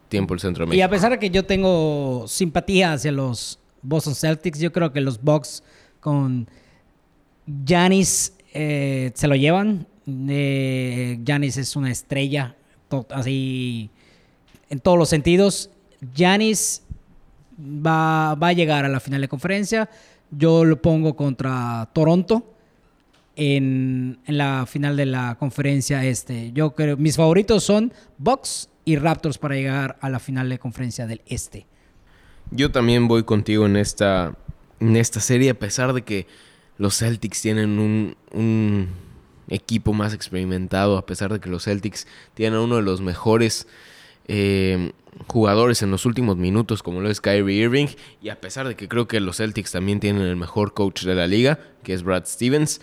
tiempo 0.08 0.34
el 0.34 0.40
centro 0.40 0.64
de 0.64 0.70
México. 0.70 0.78
Y 0.78 0.82
a 0.82 0.90
pesar 0.90 1.12
de 1.12 1.18
que 1.18 1.30
yo 1.30 1.44
tengo 1.44 2.24
simpatía 2.28 2.92
hacia 2.92 3.12
los 3.12 3.58
Boston 3.82 4.14
Celtics, 4.14 4.58
yo 4.58 4.72
creo 4.72 4.92
que 4.92 5.00
los 5.00 5.20
Bucks 5.22 5.62
con 6.00 6.48
Giannis 7.46 8.34
eh, 8.52 9.12
se 9.14 9.28
lo 9.28 9.34
llevan. 9.34 9.86
Giannis 10.06 11.56
es 11.56 11.74
una 11.74 11.90
estrella, 11.90 12.54
así 13.10 13.90
en 14.70 14.80
todos 14.80 14.98
los 14.98 15.08
sentidos. 15.08 15.70
Giannis 16.14 16.82
va, 17.58 18.34
va, 18.36 18.48
a 18.48 18.52
llegar 18.52 18.84
a 18.84 18.88
la 18.88 19.00
final 19.00 19.20
de 19.20 19.28
conferencia. 19.28 19.90
Yo 20.30 20.64
lo 20.64 20.80
pongo 20.80 21.16
contra 21.16 21.88
Toronto 21.92 22.55
en, 23.36 24.18
la 24.26 24.66
final 24.66 24.96
de 24.96 25.06
la 25.06 25.36
conferencia 25.38 26.04
este. 26.04 26.52
Yo 26.52 26.74
creo, 26.74 26.96
mis 26.96 27.16
favoritos 27.16 27.62
son 27.62 27.92
Bucks 28.18 28.70
y 28.84 28.96
Raptors 28.96 29.38
para 29.38 29.54
llegar 29.54 29.98
a 30.00 30.08
la 30.08 30.18
final 30.18 30.48
de 30.48 30.58
conferencia 30.58 31.06
del 31.06 31.22
este. 31.26 31.66
Yo 32.50 32.70
también 32.70 33.08
voy 33.08 33.24
contigo 33.24 33.66
en 33.66 33.76
esta, 33.76 34.34
en 34.80 34.96
esta 34.96 35.20
serie, 35.20 35.50
a 35.50 35.58
pesar 35.58 35.92
de 35.92 36.02
que 36.02 36.26
los 36.78 36.98
Celtics 36.98 37.42
tienen 37.42 37.78
un, 37.78 38.16
un 38.32 38.88
equipo 39.48 39.92
más 39.92 40.14
experimentado, 40.14 40.96
a 40.98 41.06
pesar 41.06 41.32
de 41.32 41.40
que 41.40 41.48
los 41.48 41.64
Celtics 41.64 42.06
tienen 42.34 42.58
uno 42.58 42.76
de 42.76 42.82
los 42.82 43.00
mejores 43.00 43.66
eh, 44.28 44.92
jugadores 45.26 45.82
en 45.82 45.90
los 45.90 46.06
últimos 46.06 46.36
minutos, 46.36 46.82
como 46.82 47.00
lo 47.00 47.10
es 47.10 47.20
Kyrie 47.20 47.62
Irving, 47.64 47.88
y 48.22 48.28
a 48.28 48.40
pesar 48.40 48.68
de 48.68 48.76
que 48.76 48.88
creo 48.88 49.08
que 49.08 49.20
los 49.20 49.38
Celtics 49.38 49.72
también 49.72 50.00
tienen 50.00 50.22
el 50.22 50.36
mejor 50.36 50.74
coach 50.74 51.04
de 51.04 51.14
la 51.14 51.26
liga, 51.26 51.58
que 51.82 51.94
es 51.94 52.02
Brad 52.02 52.26
Stevens, 52.26 52.80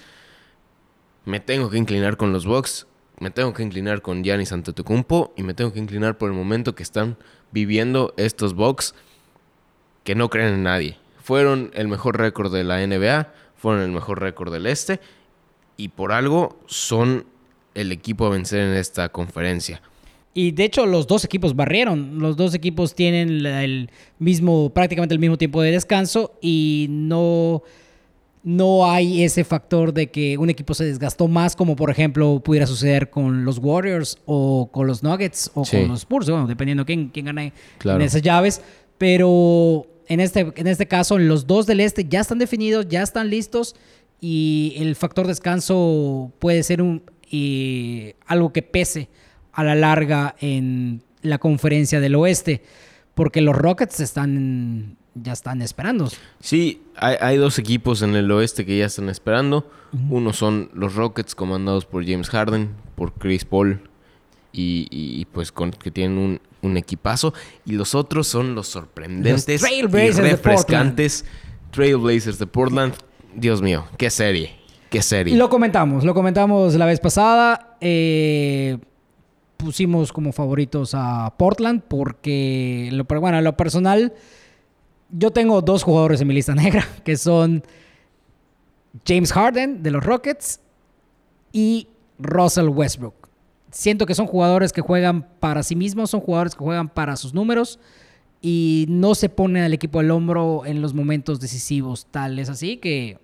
me 1.25 1.39
tengo 1.39 1.69
que 1.69 1.77
inclinar 1.77 2.17
con 2.17 2.33
los 2.33 2.45
Bucks, 2.45 2.87
me 3.19 3.31
tengo 3.31 3.53
que 3.53 3.63
inclinar 3.63 4.01
con 4.01 4.23
Giannis 4.23 4.51
Antetokounmpo 4.51 5.33
y 5.37 5.43
me 5.43 5.53
tengo 5.53 5.71
que 5.71 5.79
inclinar 5.79 6.17
por 6.17 6.29
el 6.29 6.35
momento 6.35 6.75
que 6.75 6.83
están 6.83 7.17
viviendo 7.51 8.13
estos 8.17 8.53
Bucks 8.53 8.95
que 10.03 10.15
no 10.15 10.29
creen 10.29 10.55
en 10.55 10.63
nadie. 10.63 10.97
Fueron 11.21 11.71
el 11.73 11.87
mejor 11.87 12.17
récord 12.17 12.53
de 12.53 12.63
la 12.63 12.85
NBA, 12.85 13.31
fueron 13.55 13.81
el 13.83 13.91
mejor 13.91 14.19
récord 14.19 14.51
del 14.51 14.65
este 14.65 14.99
y 15.77 15.89
por 15.89 16.11
algo 16.11 16.59
son 16.65 17.25
el 17.75 17.91
equipo 17.91 18.25
a 18.25 18.29
vencer 18.29 18.59
en 18.59 18.73
esta 18.73 19.09
conferencia. 19.09 19.81
Y 20.33 20.51
de 20.51 20.65
hecho 20.65 20.85
los 20.85 21.07
dos 21.07 21.23
equipos 21.23 21.55
barrieron. 21.55 22.19
Los 22.19 22.35
dos 22.35 22.53
equipos 22.55 22.95
tienen 22.95 23.45
el 23.45 23.89
mismo, 24.19 24.71
prácticamente 24.71 25.13
el 25.13 25.19
mismo 25.19 25.37
tiempo 25.37 25.61
de 25.61 25.71
descanso 25.71 26.33
y 26.41 26.87
no, 26.89 27.63
no 28.43 28.91
hay 28.91 29.23
ese 29.23 29.45
factor 29.45 29.93
de 29.93 30.11
que 30.11 30.37
un 30.37 30.49
equipo 30.49 30.73
se 30.73 30.83
desgastó 30.83 31.29
más, 31.29 31.55
como 31.55 31.75
por 31.77 31.89
ejemplo 31.89 32.41
pudiera 32.43 32.67
suceder 32.67 33.09
con 33.09 33.45
los 33.45 33.57
Warriors 33.57 34.19
o 34.25 34.69
con 34.71 34.85
los 34.85 35.01
Nuggets 35.01 35.49
o 35.53 35.63
con 35.63 35.87
los 35.87 36.01
Spurs, 36.01 36.29
bueno, 36.29 36.45
dependiendo 36.45 36.85
quién, 36.85 37.09
quién 37.09 37.25
gane 37.25 37.53
en 37.83 38.01
esas 38.01 38.21
llaves. 38.21 38.61
Pero 38.97 39.87
en 40.07 40.19
este, 40.19 40.51
en 40.55 40.67
este 40.67 40.87
caso, 40.87 41.17
los 41.17 41.47
dos 41.47 41.65
del 41.65 41.79
este 41.79 42.05
ya 42.05 42.19
están 42.19 42.37
definidos, 42.37 42.87
ya 42.89 43.01
están 43.01 43.29
listos 43.29 43.75
y 44.19 44.73
el 44.77 44.95
factor 44.95 45.25
descanso 45.25 46.31
puede 46.39 46.63
ser 46.63 46.81
un, 46.81 47.03
y 47.29 48.13
algo 48.25 48.51
que 48.51 48.61
pese 48.61 49.07
a 49.53 49.63
la 49.63 49.75
larga 49.75 50.35
en 50.39 51.01
la 51.21 51.37
conferencia 51.37 52.01
del 52.01 52.15
oeste, 52.15 52.61
porque 53.15 53.41
los 53.41 53.55
Rockets 53.55 54.01
están 54.01 54.97
ya 55.15 55.33
están 55.33 55.61
esperando. 55.61 56.09
Sí, 56.39 56.81
hay, 56.95 57.15
hay, 57.19 57.37
dos 57.37 57.59
equipos 57.59 58.01
en 58.01 58.15
el 58.15 58.31
oeste 58.31 58.65
que 58.65 58.77
ya 58.77 58.85
están 58.85 59.09
esperando. 59.09 59.69
Uno 60.09 60.33
son 60.33 60.71
los 60.73 60.95
Rockets 60.95 61.35
comandados 61.35 61.85
por 61.85 62.03
James 62.05 62.29
Harden, 62.29 62.71
por 62.95 63.13
Chris 63.13 63.45
Paul 63.45 63.79
y, 64.51 64.87
y 64.89 65.25
pues 65.25 65.51
con, 65.51 65.69
que 65.71 65.91
tienen 65.91 66.17
un, 66.17 66.41
un, 66.63 66.77
equipazo. 66.77 67.33
Y 67.65 67.73
los 67.73 67.93
otros 67.93 68.27
son 68.27 68.55
los 68.55 68.67
sorprendentes 68.67 69.61
los 69.61 69.71
y 69.71 70.11
refrescantes 70.11 71.25
Trailblazers 71.71 72.39
de 72.39 72.47
Portland. 72.47 72.95
Dios 73.35 73.61
mío, 73.61 73.85
qué 73.97 74.09
serie, 74.09 74.55
qué 74.89 75.03
serie. 75.03 75.35
Lo 75.35 75.49
comentamos, 75.49 76.03
lo 76.03 76.13
comentamos 76.15 76.73
la 76.73 76.87
vez 76.87 76.99
pasada. 76.99 77.77
Eh 77.81 78.79
pusimos 79.63 80.11
como 80.11 80.33
favoritos 80.33 80.91
a 80.93 81.33
Portland 81.37 81.81
porque, 81.87 82.89
lo, 82.91 83.05
bueno, 83.05 83.37
en 83.37 83.43
lo 83.43 83.55
personal, 83.55 84.13
yo 85.13 85.31
tengo 85.31 85.61
dos 85.61 85.83
jugadores 85.83 86.19
en 86.19 86.27
mi 86.27 86.33
lista 86.33 86.55
negra, 86.55 86.85
que 87.05 87.15
son 87.15 87.63
James 89.07 89.31
Harden 89.31 89.83
de 89.83 89.91
los 89.91 90.03
Rockets 90.03 90.59
y 91.51 91.87
Russell 92.19 92.67
Westbrook. 92.67 93.29
Siento 93.71 94.05
que 94.05 94.15
son 94.15 94.27
jugadores 94.27 94.73
que 94.73 94.81
juegan 94.81 95.27
para 95.39 95.63
sí 95.63 95.75
mismos, 95.75 96.09
son 96.09 96.19
jugadores 96.19 96.53
que 96.53 96.63
juegan 96.63 96.89
para 96.89 97.15
sus 97.15 97.33
números 97.33 97.79
y 98.41 98.85
no 98.89 99.15
se 99.15 99.29
ponen 99.29 99.63
al 99.63 99.73
equipo 99.73 99.99
al 99.99 100.11
hombro 100.11 100.65
en 100.65 100.81
los 100.81 100.93
momentos 100.93 101.39
decisivos. 101.39 102.07
Tal 102.11 102.37
es 102.37 102.49
así 102.49 102.77
que 102.77 103.17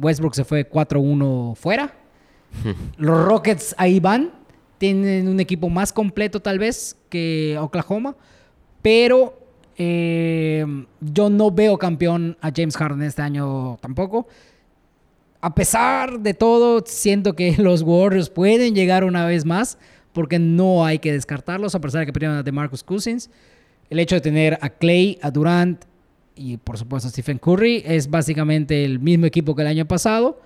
Westbrook 0.00 0.34
se 0.34 0.44
fue 0.44 0.68
4-1 0.68 1.56
fuera. 1.56 1.94
Los 2.96 3.24
Rockets 3.24 3.74
ahí 3.78 3.98
van 3.98 4.32
tienen 4.78 5.28
un 5.28 5.40
equipo 5.40 5.68
más 5.68 5.92
completo 5.92 6.40
tal 6.40 6.58
vez 6.58 6.96
que 7.10 7.58
Oklahoma, 7.60 8.16
pero 8.82 9.39
eh, 9.82 10.66
yo 11.00 11.30
no 11.30 11.50
veo 11.50 11.78
campeón 11.78 12.36
a 12.42 12.52
James 12.54 12.76
Harden 12.76 13.00
este 13.00 13.22
año 13.22 13.78
tampoco. 13.80 14.28
A 15.40 15.54
pesar 15.54 16.20
de 16.20 16.34
todo, 16.34 16.82
siento 16.84 17.34
que 17.34 17.56
los 17.58 17.80
Warriors 17.80 18.28
pueden 18.28 18.74
llegar 18.74 19.04
una 19.04 19.24
vez 19.24 19.46
más, 19.46 19.78
porque 20.12 20.38
no 20.38 20.84
hay 20.84 20.98
que 20.98 21.12
descartarlos, 21.12 21.74
a 21.74 21.80
pesar 21.80 22.00
de 22.00 22.06
que 22.06 22.12
perdieron 22.12 22.36
a 22.36 22.42
DeMarcus 22.42 22.84
Cousins. 22.84 23.30
El 23.88 24.00
hecho 24.00 24.16
de 24.16 24.20
tener 24.20 24.58
a 24.60 24.68
Clay, 24.68 25.18
a 25.22 25.30
Durant 25.30 25.82
y 26.36 26.58
por 26.58 26.76
supuesto 26.76 27.08
a 27.08 27.10
Stephen 27.10 27.38
Curry 27.38 27.82
es 27.86 28.10
básicamente 28.10 28.84
el 28.84 28.98
mismo 28.98 29.24
equipo 29.24 29.54
que 29.56 29.62
el 29.62 29.68
año 29.68 29.88
pasado 29.88 30.42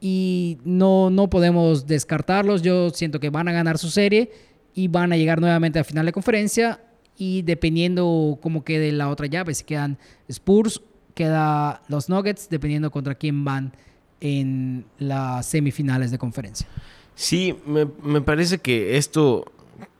y 0.00 0.58
no, 0.64 1.10
no 1.10 1.28
podemos 1.28 1.88
descartarlos. 1.88 2.62
Yo 2.62 2.90
siento 2.90 3.18
que 3.18 3.30
van 3.30 3.48
a 3.48 3.52
ganar 3.52 3.78
su 3.78 3.90
serie 3.90 4.30
y 4.74 4.86
van 4.86 5.12
a 5.12 5.16
llegar 5.16 5.40
nuevamente 5.40 5.80
a 5.80 5.84
final 5.84 6.06
de 6.06 6.12
conferencia 6.12 6.78
y 7.20 7.42
dependiendo 7.42 8.38
cómo 8.40 8.64
quede 8.64 8.92
la 8.92 9.10
otra 9.10 9.26
llave, 9.26 9.52
si 9.52 9.62
quedan 9.64 9.98
Spurs, 10.26 10.80
queda 11.14 11.82
los 11.88 12.08
Nuggets, 12.08 12.48
dependiendo 12.48 12.90
contra 12.90 13.14
quién 13.14 13.44
van 13.44 13.74
en 14.22 14.86
las 14.98 15.44
semifinales 15.44 16.10
de 16.10 16.16
conferencia. 16.16 16.66
Sí, 17.14 17.54
me, 17.66 17.86
me 18.02 18.22
parece 18.22 18.56
que 18.56 18.96
esto, 18.96 19.44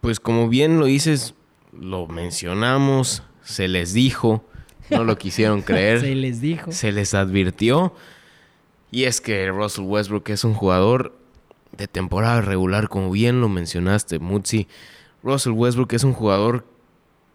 pues 0.00 0.18
como 0.18 0.48
bien 0.48 0.78
lo 0.78 0.86
dices, 0.86 1.34
lo 1.78 2.06
mencionamos, 2.06 3.22
se 3.42 3.68
les 3.68 3.92
dijo, 3.92 4.42
no 4.88 5.04
lo 5.04 5.18
quisieron 5.18 5.60
creer. 5.62 6.00
se 6.00 6.14
les 6.14 6.40
dijo. 6.40 6.72
Se 6.72 6.90
les 6.90 7.12
advirtió. 7.12 7.92
Y 8.90 9.04
es 9.04 9.20
que 9.20 9.46
Russell 9.50 9.84
Westbrook 9.84 10.30
es 10.30 10.42
un 10.42 10.54
jugador 10.54 11.14
de 11.76 11.86
temporada 11.86 12.40
regular, 12.40 12.88
como 12.88 13.10
bien 13.10 13.42
lo 13.42 13.50
mencionaste, 13.50 14.20
Mutsi. 14.20 14.68
Russell 15.22 15.52
Westbrook 15.52 15.92
es 15.92 16.04
un 16.04 16.14
jugador 16.14 16.64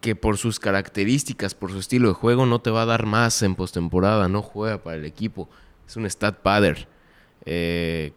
que 0.05 0.15
por 0.15 0.37
sus 0.37 0.59
características, 0.59 1.55
por 1.55 1.71
su 1.71 1.79
estilo 1.79 2.09
de 2.09 2.13
juego, 2.13 2.45
no 2.45 2.61
te 2.61 2.69
va 2.69 2.83
a 2.83 2.85
dar 2.85 3.07
más 3.07 3.41
en 3.41 3.55
postemporada, 3.55 4.27
no 4.27 4.43
juega 4.43 4.83
para 4.83 4.97
el 4.97 5.05
equipo. 5.05 5.49
Es 5.87 5.95
un 5.95 6.05
stat 6.07 6.41
padder. 6.41 6.87
Eh, 7.43 8.11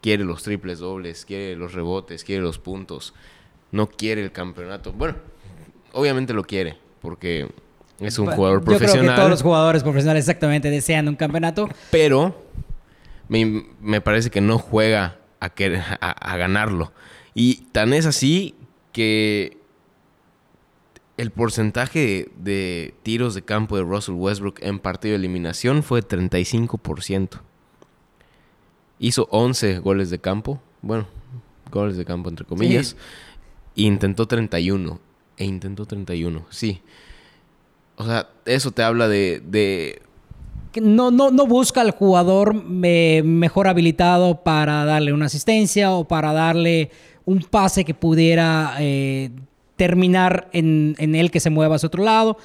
quiere 0.00 0.24
los 0.24 0.42
triples 0.42 0.78
dobles, 0.78 1.26
quiere 1.26 1.54
los 1.54 1.74
rebotes, 1.74 2.24
quiere 2.24 2.40
los 2.40 2.58
puntos. 2.58 3.12
No 3.72 3.90
quiere 3.90 4.24
el 4.24 4.32
campeonato. 4.32 4.94
Bueno, 4.94 5.16
obviamente 5.92 6.32
lo 6.32 6.44
quiere, 6.44 6.78
porque 7.02 7.46
es 8.00 8.18
un 8.18 8.28
jugador 8.28 8.64
profesional. 8.64 8.94
Yo 8.94 9.02
creo 9.02 9.12
que 9.12 9.16
todos 9.18 9.30
los 9.30 9.42
jugadores 9.42 9.82
profesionales 9.82 10.24
exactamente 10.24 10.70
desean 10.70 11.08
un 11.08 11.16
campeonato. 11.16 11.68
Pero 11.90 12.42
me, 13.28 13.66
me 13.82 14.00
parece 14.00 14.30
que 14.30 14.40
no 14.40 14.58
juega 14.58 15.18
a, 15.40 15.52
a, 16.00 16.10
a, 16.10 16.36
ganarlo. 16.38 16.94
Y 17.34 17.66
tan 17.72 17.92
es 17.92 18.06
así 18.06 18.54
que 18.92 19.58
el 21.16 21.30
porcentaje 21.30 22.28
de, 22.36 22.94
tiros 23.02 23.34
de 23.34 23.42
campo 23.42 23.76
de 23.76 23.82
Russell 23.82 24.14
Westbrook 24.14 24.58
en 24.62 24.78
partido 24.78 25.12
de 25.12 25.16
eliminación 25.16 25.82
fue 25.82 26.02
35%. 26.02 27.40
Hizo 28.98 29.28
11 29.30 29.78
goles 29.78 30.10
de 30.10 30.18
campo. 30.18 30.60
Bueno, 30.82 31.06
goles 31.70 31.96
de 31.96 32.04
campo 32.04 32.28
entre 32.28 32.44
comillas. 32.44 32.96
Sí. 33.74 33.82
E 33.82 33.86
intentó 33.86 34.26
31. 34.26 34.98
E 35.36 35.44
intentó 35.44 35.86
31, 35.86 36.46
sí. 36.50 36.80
O 37.96 38.04
sea, 38.04 38.28
eso 38.44 38.72
te 38.72 38.82
habla 38.82 39.08
de, 39.08 39.40
de 39.44 40.02
no, 40.80 41.10
no, 41.10 41.30
no 41.30 41.46
busca 41.46 41.80
al 41.80 41.92
jugador 41.92 42.64
eh, 42.82 43.22
mejor 43.24 43.68
habilitado 43.68 44.42
para 44.42 44.84
darle 44.84 45.12
una 45.12 45.26
asistencia 45.26 45.92
o 45.92 46.04
para 46.04 46.32
darle 46.32 46.90
un 47.24 47.40
pase 47.40 47.84
que 47.84 47.94
pudiera 47.94 48.74
eh, 48.80 49.30
terminar 49.76 50.48
en, 50.52 50.94
en 50.98 51.14
él 51.14 51.30
que 51.30 51.40
se 51.40 51.50
mueva 51.50 51.76
hacia 51.76 51.86
otro 51.86 52.04
lado. 52.04 52.36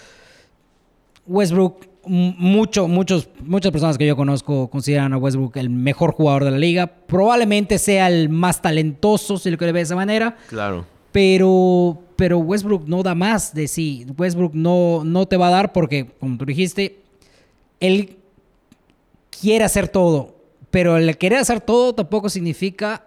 Westbrook, 1.27 1.87
mucho, 2.05 2.87
muchos, 2.87 3.29
muchas 3.41 3.71
personas 3.71 3.97
que 3.97 4.07
yo 4.07 4.15
conozco 4.15 4.69
consideran 4.69 5.13
a 5.13 5.17
Westbrook 5.17 5.57
el 5.57 5.69
mejor 5.69 6.13
jugador 6.13 6.45
de 6.45 6.51
la 6.51 6.57
liga. 6.57 6.87
Probablemente 6.87 7.77
sea 7.77 8.07
el 8.07 8.29
más 8.29 8.61
talentoso, 8.61 9.37
si 9.37 9.51
lo 9.51 9.57
quiere 9.57 9.71
ver 9.71 9.81
de 9.81 9.83
esa 9.83 9.95
manera. 9.95 10.35
Claro. 10.47 10.85
Pero, 11.11 12.01
pero 12.15 12.39
Westbrook 12.39 12.87
no 12.87 13.03
da 13.03 13.15
más 13.15 13.53
de 13.53 13.67
sí. 13.67 14.05
Westbrook 14.17 14.53
no, 14.53 15.03
no 15.03 15.27
te 15.27 15.37
va 15.37 15.47
a 15.47 15.51
dar 15.51 15.71
porque, 15.71 16.07
como 16.19 16.37
tú 16.37 16.45
dijiste, 16.45 16.99
él 17.79 18.17
quiere 19.29 19.63
hacer 19.63 19.87
todo. 19.87 20.35
Pero 20.71 20.97
el 20.97 21.17
querer 21.17 21.39
hacer 21.39 21.61
todo 21.61 21.93
tampoco 21.93 22.29
significa 22.29 23.03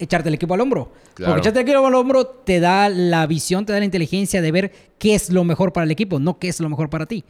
echarte 0.00 0.28
el 0.28 0.34
equipo 0.34 0.54
al 0.54 0.60
hombro. 0.60 0.92
Claro. 1.14 1.32
Porque 1.32 1.40
echarte 1.40 1.60
el 1.60 1.68
equipo 1.68 1.86
al 1.86 1.94
hombro 1.94 2.26
te 2.26 2.58
da 2.58 2.88
la 2.88 3.26
visión, 3.26 3.64
te 3.64 3.72
da 3.72 3.78
la 3.78 3.84
inteligencia 3.84 4.42
de 4.42 4.50
ver 4.50 4.72
qué 4.98 5.14
es 5.14 5.30
lo 5.30 5.44
mejor 5.44 5.72
para 5.72 5.84
el 5.84 5.90
equipo, 5.90 6.18
no 6.18 6.38
qué 6.38 6.48
es 6.48 6.60
lo 6.60 6.68
mejor 6.68 6.90
para 6.90 7.06
ti. 7.06 7.24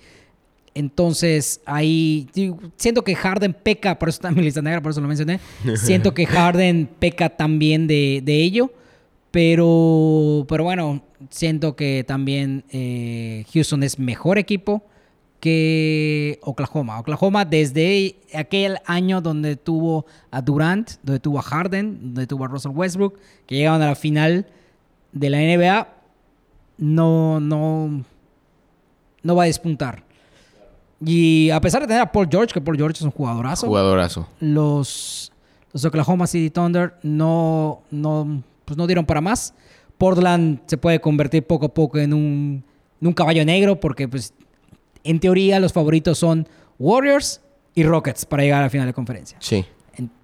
Entonces, 0.74 1.60
ahí 1.66 2.28
siento 2.76 3.02
que 3.02 3.14
Harden 3.14 3.52
peca, 3.52 3.98
por 3.98 4.08
eso 4.08 4.30
mi 4.30 4.42
lista 4.42 4.62
negra, 4.62 4.80
por 4.80 4.92
eso 4.92 5.00
lo 5.00 5.08
mencioné. 5.08 5.40
Siento 5.74 6.14
que 6.14 6.26
Harden 6.26 6.88
peca 6.98 7.28
también 7.28 7.88
de, 7.88 8.22
de 8.24 8.36
ello. 8.36 8.70
Pero, 9.32 10.44
pero 10.48 10.64
bueno, 10.64 11.02
siento 11.28 11.76
que 11.76 12.04
también 12.06 12.64
eh, 12.70 13.44
Houston 13.52 13.82
es 13.82 13.98
mejor 13.98 14.38
equipo 14.38 14.82
que 15.40 16.38
Oklahoma. 16.42 17.00
Oklahoma 17.00 17.44
desde 17.44 18.16
aquel 18.34 18.76
año 18.84 19.20
donde 19.20 19.56
tuvo 19.56 20.06
a 20.30 20.42
Durant, 20.42 20.92
donde 21.02 21.18
tuvo 21.18 21.38
a 21.38 21.42
Harden, 21.42 21.98
donde 22.14 22.26
tuvo 22.26 22.44
a 22.44 22.48
Russell 22.48 22.72
Westbrook, 22.72 23.18
que 23.46 23.56
llegaban 23.56 23.82
a 23.82 23.86
la 23.86 23.94
final 23.94 24.46
de 25.12 25.30
la 25.30 25.38
NBA, 25.38 25.88
no, 26.78 27.40
no, 27.40 28.04
no 29.22 29.34
va 29.34 29.44
a 29.44 29.46
despuntar. 29.46 30.04
Y 31.04 31.48
a 31.50 31.60
pesar 31.60 31.80
de 31.80 31.88
tener 31.88 32.02
a 32.02 32.12
Paul 32.12 32.28
George, 32.30 32.52
que 32.52 32.60
Paul 32.60 32.76
George 32.76 32.98
es 32.98 33.02
un 33.02 33.10
jugadorazo, 33.10 33.66
Jugadorazo. 33.66 34.28
los, 34.40 35.32
los 35.72 35.84
Oklahoma 35.84 36.26
City 36.26 36.50
Thunder 36.50 36.94
no, 37.02 37.80
no, 37.90 38.42
pues 38.66 38.76
no 38.76 38.86
dieron 38.86 39.06
para 39.06 39.22
más. 39.22 39.54
Portland 39.96 40.60
se 40.66 40.76
puede 40.76 41.00
convertir 41.00 41.46
poco 41.46 41.66
a 41.66 41.74
poco 41.74 41.98
en 41.98 42.12
un, 42.12 42.64
en 43.00 43.06
un 43.06 43.14
caballo 43.14 43.44
negro 43.44 43.80
porque 43.80 44.08
pues 44.08 44.34
en 45.04 45.20
teoría 45.20 45.60
los 45.60 45.72
favoritos 45.72 46.18
son 46.18 46.48
Warriors 46.78 47.40
y 47.74 47.82
Rockets 47.84 48.24
para 48.26 48.42
llegar 48.42 48.60
a 48.60 48.64
la 48.64 48.70
final 48.70 48.86
de 48.86 48.92
conferencia. 48.94 49.36
Sí. 49.40 49.64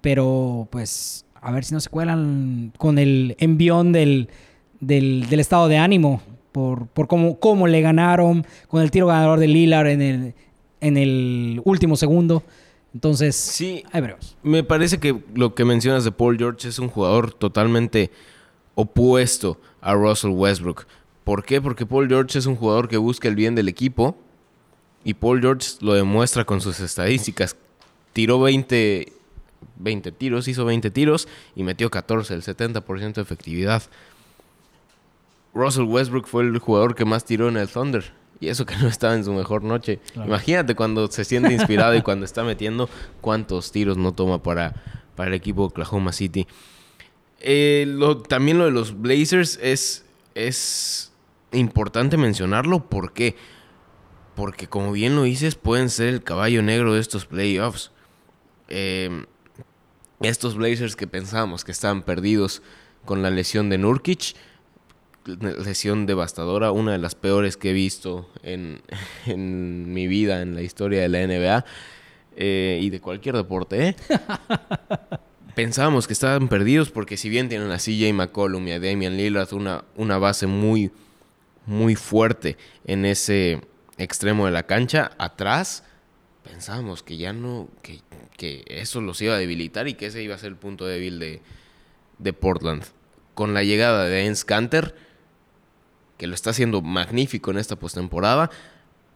Pero 0.01 0.67
pues 0.71 1.25
a 1.41 1.51
ver 1.51 1.63
si 1.63 1.73
no 1.73 1.79
se 1.79 1.89
cuelan 1.89 2.73
con 2.77 2.97
el 2.97 3.35
envión 3.39 3.91
del, 3.91 4.29
del, 4.79 5.27
del 5.29 5.39
estado 5.39 5.67
de 5.67 5.77
ánimo 5.77 6.21
por, 6.51 6.87
por 6.87 7.07
cómo, 7.07 7.39
cómo 7.39 7.67
le 7.67 7.81
ganaron 7.81 8.45
con 8.67 8.81
el 8.81 8.89
tiro 8.91 9.07
ganador 9.07 9.39
de 9.39 9.47
Lillard 9.47 9.87
en 9.87 10.01
el, 10.01 10.33
en 10.81 10.97
el 10.97 11.61
último 11.63 11.95
segundo. 11.95 12.43
Entonces, 12.93 13.35
Sí. 13.35 13.83
ahí 13.91 14.01
veremos. 14.01 14.35
Me 14.41 14.63
parece 14.63 14.99
que 14.99 15.15
lo 15.35 15.53
que 15.53 15.63
mencionas 15.65 16.03
de 16.03 16.11
Paul 16.11 16.37
George 16.37 16.67
es 16.67 16.79
un 16.79 16.87
jugador 16.89 17.33
totalmente 17.33 18.09
opuesto 18.75 19.59
a 19.81 19.93
Russell 19.93 20.31
Westbrook. 20.31 20.85
¿Por 21.23 21.43
qué? 21.43 21.61
Porque 21.61 21.85
Paul 21.85 22.07
George 22.07 22.39
es 22.39 22.45
un 22.45 22.55
jugador 22.55 22.87
que 22.87 22.97
busca 22.97 23.27
el 23.27 23.35
bien 23.35 23.53
del 23.55 23.67
equipo 23.67 24.17
y 25.07 25.13
Paul 25.13 25.39
George 25.39 25.69
lo 25.79 25.93
demuestra 25.93 26.43
con 26.43 26.59
sus 26.59 26.81
estadísticas. 26.81 27.55
Tiró 28.11 28.41
20, 28.41 29.13
20 29.77 30.11
tiros, 30.11 30.47
hizo 30.49 30.65
20 30.65 30.91
tiros 30.91 31.29
y 31.55 31.63
metió 31.63 31.89
14, 31.89 32.33
el 32.33 32.41
70% 32.43 33.13
de 33.13 33.21
efectividad. 33.21 33.83
Russell 35.53 35.83
Westbrook 35.85 36.27
fue 36.27 36.43
el 36.43 36.57
jugador 36.59 36.93
que 36.93 37.05
más 37.05 37.25
tiró 37.25 37.47
en 37.49 37.57
el 37.57 37.67
Thunder. 37.67 38.11
Y 38.39 38.49
eso 38.49 38.65
que 38.65 38.75
no 38.75 38.87
estaba 38.87 39.15
en 39.15 39.23
su 39.23 39.31
mejor 39.33 39.63
noche. 39.63 39.99
Claro. 40.13 40.27
Imagínate 40.27 40.75
cuando 40.75 41.07
se 41.07 41.23
siente 41.25 41.53
inspirado 41.53 41.95
y 41.95 42.01
cuando 42.03 42.25
está 42.25 42.43
metiendo 42.43 42.89
cuántos 43.21 43.71
tiros 43.71 43.97
no 43.97 44.13
toma 44.13 44.43
para, 44.43 44.75
para 45.15 45.29
el 45.29 45.33
equipo 45.33 45.61
de 45.61 45.67
Oklahoma 45.67 46.11
City. 46.11 46.45
Eh, 47.39 47.85
lo- 47.87 48.17
también 48.17 48.57
lo 48.59 48.65
de 48.65 48.71
los 48.71 48.99
Blazers 49.01 49.57
es, 49.61 50.05
es 50.35 51.11
importante 51.51 52.17
mencionarlo. 52.17 52.83
¿Por 52.89 53.13
qué? 53.13 53.35
Porque 53.35 53.56
como 54.69 54.91
bien 54.91 55.15
lo 55.15 55.23
dices, 55.23 55.55
pueden 55.55 55.89
ser 55.89 56.09
el 56.09 56.23
caballo 56.23 56.61
negro 56.61 56.93
de 56.93 57.01
estos 57.01 57.25
playoffs. 57.25 57.91
Eh, 58.69 59.25
estos 60.21 60.55
Blazers 60.55 60.95
que 60.95 61.07
pensábamos 61.07 61.63
que 61.63 61.71
estaban 61.71 62.03
perdidos 62.03 62.61
con 63.05 63.21
la 63.21 63.29
lesión 63.29 63.69
de 63.69 63.77
Nurkic, 63.77 64.35
lesión 65.25 66.05
devastadora, 66.05 66.71
una 66.71 66.93
de 66.93 66.97
las 66.97 67.15
peores 67.15 67.57
que 67.57 67.71
he 67.71 67.73
visto 67.73 68.29
en, 68.43 68.81
en 69.25 69.93
mi 69.93 70.07
vida, 70.07 70.41
en 70.41 70.55
la 70.55 70.61
historia 70.61 71.01
de 71.01 71.09
la 71.09 71.25
NBA 71.25 71.65
eh, 72.35 72.79
y 72.81 72.89
de 72.89 73.01
cualquier 73.01 73.35
deporte. 73.35 73.89
¿eh? 73.89 73.95
Pensábamos 75.55 76.05
que 76.05 76.13
estaban 76.13 76.47
perdidos 76.47 76.91
porque 76.91 77.17
si 77.17 77.29
bien 77.29 77.49
tienen 77.49 77.71
a 77.71 77.77
CJ 77.77 78.13
McCollum 78.13 78.67
y 78.67 78.71
a 78.73 78.79
Damian 78.79 79.17
Lillard, 79.17 79.53
una, 79.53 79.83
una 79.95 80.19
base 80.19 80.45
muy, 80.45 80.91
muy 81.65 81.95
fuerte 81.95 82.57
en 82.85 83.05
ese 83.05 83.61
extremo 83.97 84.45
de 84.45 84.51
la 84.51 84.63
cancha, 84.63 85.11
atrás 85.17 85.83
pensábamos 86.43 87.03
que 87.03 87.17
ya 87.17 87.33
no, 87.33 87.67
que, 87.81 88.01
que 88.37 88.63
eso 88.67 89.01
los 89.01 89.21
iba 89.21 89.35
a 89.35 89.37
debilitar 89.37 89.87
y 89.87 89.95
que 89.95 90.07
ese 90.07 90.23
iba 90.23 90.35
a 90.35 90.37
ser 90.37 90.49
el 90.49 90.55
punto 90.55 90.85
débil 90.85 91.19
de, 91.19 91.41
de 92.19 92.33
Portland. 92.33 92.83
Con 93.33 93.53
la 93.53 93.63
llegada 93.63 94.05
de 94.05 94.25
Enes 94.25 94.45
Kanter, 94.45 94.95
que 96.17 96.27
lo 96.27 96.33
está 96.33 96.51
haciendo 96.51 96.81
magnífico 96.81 97.51
en 97.51 97.57
esta 97.57 97.75
postemporada, 97.75 98.49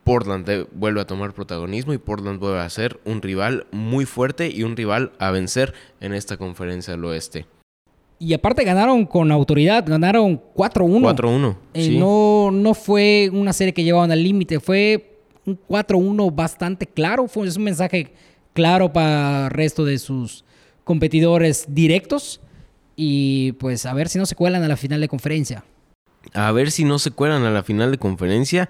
Portland 0.04 0.68
vuelve 0.72 1.02
a 1.02 1.08
tomar 1.08 1.34
protagonismo 1.34 1.94
y 1.94 1.98
Portland 1.98 2.40
vuelve 2.40 2.60
a 2.60 2.70
ser 2.70 3.00
un 3.06 3.22
rival 3.22 3.68
muy 3.72 4.06
fuerte 4.06 4.50
y 4.50 4.64
un 4.64 4.76
rival 4.76 5.14
a 5.20 5.32
vencer 5.32 5.74
en 6.00 6.14
esta 6.14 6.38
conferencia 6.38 6.94
del 6.94 7.06
oeste. 7.06 7.46
Y 8.22 8.36
aparte 8.36 8.64
ganaron 8.64 9.08
con 9.08 9.32
autoridad, 9.32 9.84
ganaron 9.84 10.40
4-1. 10.54 11.16
4-1. 11.16 11.56
Eh, 11.74 11.86
sí. 11.86 11.98
no, 11.98 12.52
no 12.52 12.76
fue 12.76 13.32
una 13.34 13.52
serie 13.52 13.74
que 13.74 13.84
llevaban 13.84 14.12
al 14.12 14.22
límite, 14.22 14.60
fue 14.60 15.18
un 15.44 15.60
4-1 15.68 16.36
bastante 16.36 16.86
claro. 16.86 17.28
Fue, 17.28 17.48
es 17.48 17.58
un 17.58 17.64
mensaje 17.64 18.14
claro 18.54 18.94
para 18.94 19.46
el 19.46 19.50
resto 19.50 19.86
de 19.86 19.98
sus 19.98 20.46
competidores 20.84 21.66
directos. 21.70 22.42
Y 22.96 23.54
pues 23.54 23.88
a 23.88 23.94
ver 23.96 24.08
si 24.08 24.20
no 24.20 24.28
se 24.28 24.36
cuelan 24.36 24.62
a 24.62 24.68
la 24.68 24.78
final 24.78 25.02
de 25.02 25.08
conferencia. 25.08 25.66
a 26.36 26.52
ver 26.52 26.70
si 26.70 26.84
no 26.84 27.00
se 27.00 27.10
cuelan 27.10 27.44
a 27.44 27.50
la 27.50 27.64
final 27.64 27.90
de 27.90 27.98
conferencia. 27.98 28.70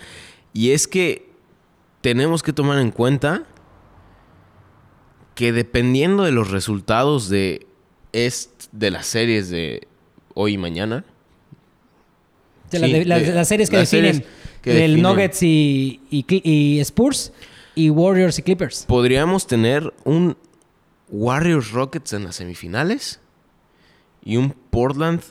Y 0.54 0.72
es 0.72 0.88
que 0.88 1.30
tenemos 2.00 2.42
que 2.42 2.54
tomar 2.54 2.80
en 2.80 2.92
cuenta 2.92 3.44
que 5.36 5.52
dependiendo 5.52 6.24
de 6.24 6.32
los 6.32 6.52
resultados 6.52 7.28
de, 7.28 7.68
est- 8.14 8.68
de 8.72 8.92
las 8.92 9.08
series 9.08 9.50
de 9.50 9.88
hoy 10.34 10.54
y 10.54 10.58
mañana, 10.58 11.04
De 12.72 12.78
Sí, 12.78 12.82
las, 12.84 12.92
de- 12.92 13.06
las- 13.06 13.22
de- 13.26 13.34
las 13.34 13.48
series 13.48 13.70
que 13.70 13.78
las 13.78 13.92
definen 13.92 14.14
series 14.16 14.32
que 14.62 14.74
del 14.74 14.92
definen. 14.96 15.04
Nuggets 15.04 15.44
y, 15.44 16.00
y 16.10 16.80
Spurs 16.80 17.34
y 17.76 17.90
Warriors 17.90 18.40
y 18.40 18.44
Clippers. 18.44 18.86
podríamos 18.88 19.46
tener 19.48 19.94
un 20.06 20.38
Warriors 21.10 21.72
Rockets 21.72 22.14
en 22.14 22.24
las 22.24 22.38
semifinales 22.38 23.20
y 24.24 24.38
un 24.38 24.52
Portland 24.70 25.22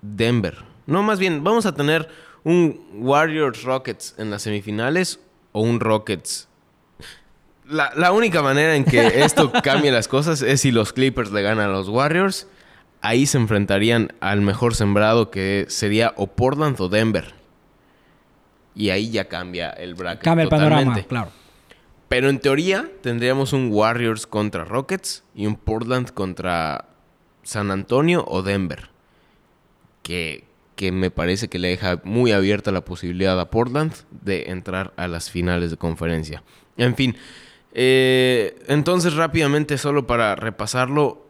Denver. 0.00 0.56
No, 0.86 1.02
más 1.02 1.18
bien, 1.18 1.44
vamos 1.44 1.66
a 1.66 1.74
tener 1.74 2.08
un 2.44 2.80
Warriors 2.94 3.62
Rockets 3.64 4.14
en 4.18 4.30
las 4.30 4.42
semifinales 4.42 5.20
o 5.52 5.60
un 5.62 5.80
Rockets. 5.80 6.48
La, 7.68 7.92
la 7.96 8.12
única 8.12 8.42
manera 8.42 8.76
en 8.76 8.84
que 8.84 9.06
esto 9.24 9.52
cambie 9.62 9.90
las 9.90 10.08
cosas 10.08 10.42
es 10.42 10.60
si 10.60 10.70
los 10.70 10.92
Clippers 10.92 11.32
le 11.32 11.42
ganan 11.42 11.70
a 11.70 11.72
los 11.72 11.88
Warriors. 11.88 12.48
Ahí 13.00 13.26
se 13.26 13.38
enfrentarían 13.38 14.12
al 14.20 14.40
mejor 14.40 14.74
sembrado 14.74 15.30
que 15.30 15.66
sería 15.68 16.14
o 16.16 16.26
Portland 16.26 16.80
o 16.80 16.88
Denver. 16.88 17.34
Y 18.74 18.90
ahí 18.90 19.10
ya 19.10 19.26
cambia 19.26 19.70
el 19.70 19.94
bracket. 19.94 20.24
Cambia 20.24 20.44
el 20.44 20.48
panorama, 20.48 21.02
claro. 21.02 21.30
Pero 22.08 22.28
en 22.28 22.38
teoría 22.38 22.88
tendríamos 23.02 23.52
un 23.52 23.70
Warriors 23.72 24.26
contra 24.26 24.64
Rockets 24.64 25.24
y 25.34 25.46
un 25.46 25.56
Portland 25.56 26.12
contra 26.12 26.86
San 27.42 27.70
Antonio 27.70 28.24
o 28.26 28.42
Denver. 28.42 28.90
Que 30.02 30.44
que 30.76 30.92
me 30.92 31.10
parece 31.10 31.48
que 31.48 31.58
le 31.58 31.68
deja 31.68 32.00
muy 32.04 32.32
abierta 32.32 32.72
la 32.72 32.84
posibilidad 32.84 33.38
a 33.38 33.50
Portland 33.50 33.92
de 34.10 34.44
entrar 34.48 34.92
a 34.96 35.08
las 35.08 35.30
finales 35.30 35.70
de 35.70 35.76
conferencia. 35.76 36.42
En 36.76 36.96
fin, 36.96 37.16
eh, 37.74 38.56
entonces 38.68 39.14
rápidamente 39.14 39.76
solo 39.78 40.06
para 40.06 40.36
repasarlo, 40.36 41.26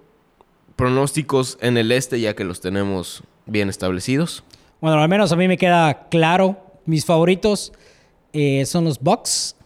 pronósticos 0.77 1.59
en 1.61 1.77
el 1.77 1.91
este 1.93 2.21
ya 2.21 2.35
que 2.35 2.45
los 2.45 2.61
tenemos 2.61 3.23
bien 3.47 3.69
establecidos. 3.69 4.45
Bueno, 4.81 5.01
al 5.01 5.09
menos 5.09 5.33
a 5.33 5.37
mí 5.37 5.49
me 5.49 5.57
queda 5.57 6.09
claro. 6.11 6.59
Mis 6.85 7.07
favoritos 7.07 7.73
eh, 8.33 8.67
son 8.67 8.85
los 8.85 9.01
Bucks 9.01 9.57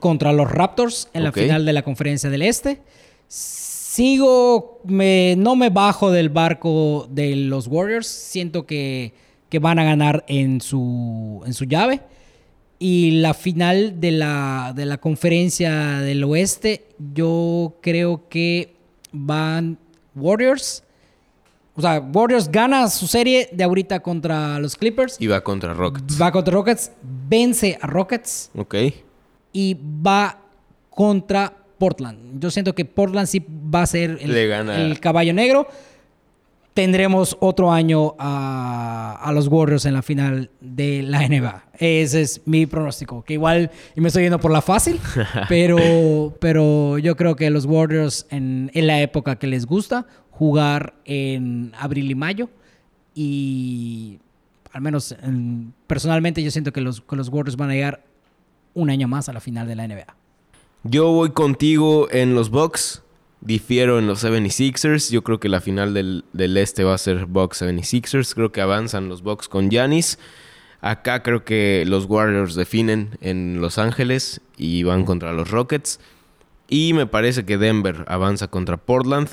contra 0.00 0.32
los 0.32 0.50
Raptors 0.50 1.08
en 1.12 1.22
la 1.22 1.30
final 1.30 1.64
de 1.64 1.72
la 1.72 1.82
conferencia 1.82 2.30
del 2.30 2.42
Este. 2.42 2.80
Sigo, 3.28 4.80
me, 4.84 5.36
no 5.36 5.54
me 5.54 5.68
bajo 5.68 6.10
del 6.10 6.30
barco 6.30 7.06
de 7.10 7.36
los 7.36 7.66
Warriors. 7.68 8.06
Siento 8.06 8.66
que, 8.66 9.12
que 9.50 9.58
van 9.58 9.78
a 9.78 9.84
ganar 9.84 10.24
en 10.26 10.60
su, 10.60 11.42
en 11.44 11.52
su 11.52 11.66
llave. 11.66 12.00
Y 12.84 13.12
la 13.20 13.32
final 13.32 14.00
de 14.00 14.10
la, 14.10 14.72
de 14.74 14.86
la 14.86 14.98
conferencia 14.98 16.00
del 16.00 16.24
oeste, 16.24 16.88
yo 17.14 17.76
creo 17.80 18.28
que 18.28 18.74
van 19.12 19.78
Warriors. 20.16 20.82
O 21.76 21.80
sea, 21.80 22.00
Warriors 22.00 22.50
gana 22.50 22.88
su 22.88 23.06
serie 23.06 23.48
de 23.52 23.62
ahorita 23.62 24.00
contra 24.00 24.58
los 24.58 24.74
Clippers. 24.74 25.16
Y 25.20 25.28
va 25.28 25.42
contra 25.42 25.72
Rockets. 25.74 26.20
Va 26.20 26.32
contra 26.32 26.54
Rockets, 26.54 26.90
vence 27.28 27.78
a 27.80 27.86
Rockets 27.86 28.50
Ok. 28.56 28.74
y 29.52 29.76
va 30.04 30.40
contra 30.90 31.52
Portland. 31.78 32.40
Yo 32.40 32.50
siento 32.50 32.74
que 32.74 32.84
Portland 32.84 33.28
sí 33.28 33.46
va 33.72 33.82
a 33.82 33.86
ser 33.86 34.18
el, 34.20 34.98
caballo 34.98 35.32
negro. 35.32 35.68
Tendremos 36.74 37.36
otro 37.40 37.70
año 37.70 38.14
a, 38.18 39.18
a 39.22 39.32
los 39.32 39.48
Warriors 39.48 39.84
en 39.84 39.92
la 39.92 40.00
final 40.02 40.50
de 40.60 41.02
la 41.02 41.28
NBA. 41.28 41.64
Ese 41.78 42.22
es 42.22 42.40
mi 42.46 42.64
pronóstico. 42.64 43.22
Que 43.24 43.34
igual, 43.34 43.70
y 43.94 44.00
me 44.00 44.08
estoy 44.08 44.22
yendo 44.22 44.38
por 44.40 44.50
la 44.52 44.62
fácil, 44.62 44.98
pero, 45.50 46.34
pero 46.40 46.96
yo 46.98 47.14
creo 47.16 47.36
que 47.36 47.50
los 47.50 47.66
Warriors 47.66 48.26
en, 48.30 48.70
en 48.72 48.86
la 48.86 49.02
época 49.02 49.36
que 49.36 49.46
les 49.48 49.66
gusta 49.66 50.06
jugar 50.30 50.94
en 51.04 51.72
abril 51.78 52.10
y 52.10 52.14
mayo 52.14 52.48
y 53.14 54.18
al 54.72 54.80
menos 54.80 55.12
en- 55.22 55.74
personalmente 55.86 56.42
yo 56.42 56.50
siento 56.50 56.72
que 56.72 56.80
los, 56.80 57.02
que 57.02 57.16
los 57.16 57.28
Warriors 57.28 57.56
van 57.56 57.70
a 57.70 57.74
llegar 57.74 58.02
un 58.74 58.88
año 58.88 59.08
más 59.08 59.28
a 59.28 59.32
la 59.34 59.40
final 59.40 59.68
de 59.68 59.76
la 59.76 59.86
NBA. 59.86 60.16
Yo 60.84 61.12
voy 61.12 61.30
contigo 61.30 62.08
en 62.10 62.34
los 62.34 62.50
Bucks. 62.50 63.01
Difiero 63.42 63.98
en 63.98 64.06
los 64.06 64.22
76ers. 64.22 65.10
Yo 65.10 65.24
creo 65.24 65.40
que 65.40 65.48
la 65.48 65.60
final 65.60 65.94
del, 65.94 66.24
del 66.32 66.56
este 66.56 66.84
va 66.84 66.94
a 66.94 66.98
ser 66.98 67.26
Bucks 67.26 67.62
76ers. 67.62 68.34
Creo 68.34 68.52
que 68.52 68.60
avanzan 68.60 69.08
los 69.08 69.22
Bucks 69.22 69.48
con 69.48 69.68
Giannis. 69.68 70.20
Acá 70.80 71.24
creo 71.24 71.44
que 71.44 71.82
los 71.84 72.06
Warriors 72.06 72.54
definen 72.54 73.18
en 73.20 73.60
Los 73.60 73.78
Ángeles 73.78 74.40
y 74.56 74.84
van 74.84 75.04
contra 75.04 75.32
los 75.32 75.50
Rockets. 75.50 75.98
Y 76.68 76.92
me 76.92 77.06
parece 77.06 77.44
que 77.44 77.58
Denver 77.58 78.04
avanza 78.06 78.46
contra 78.46 78.76
Portland. 78.76 79.28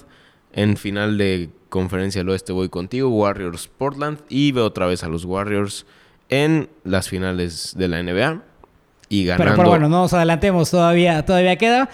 En 0.53 0.75
final 0.75 1.19
de 1.19 1.51
conferencia 1.69 2.21
del 2.21 2.29
oeste 2.29 2.51
voy 2.51 2.69
contigo, 2.69 3.09
Warriors 3.09 3.67
Portland. 3.67 4.19
Y 4.27 4.51
veo 4.53 4.65
otra 4.65 4.87
vez 4.87 5.03
a 5.03 5.07
los 5.07 5.23
Warriors 5.23 5.85
en 6.29 6.67
las 6.83 7.09
finales 7.09 7.75
de 7.77 7.87
la 7.87 8.01
NBA. 8.01 8.41
Y 9.07 9.25
ganando. 9.25 9.43
Pero, 9.43 9.55
pero 9.55 9.69
bueno, 9.69 9.87
no 9.87 10.01
nos 10.01 10.13
adelantemos, 10.13 10.71
todavía, 10.71 11.23
todavía 11.25 11.55
queda 11.57 11.89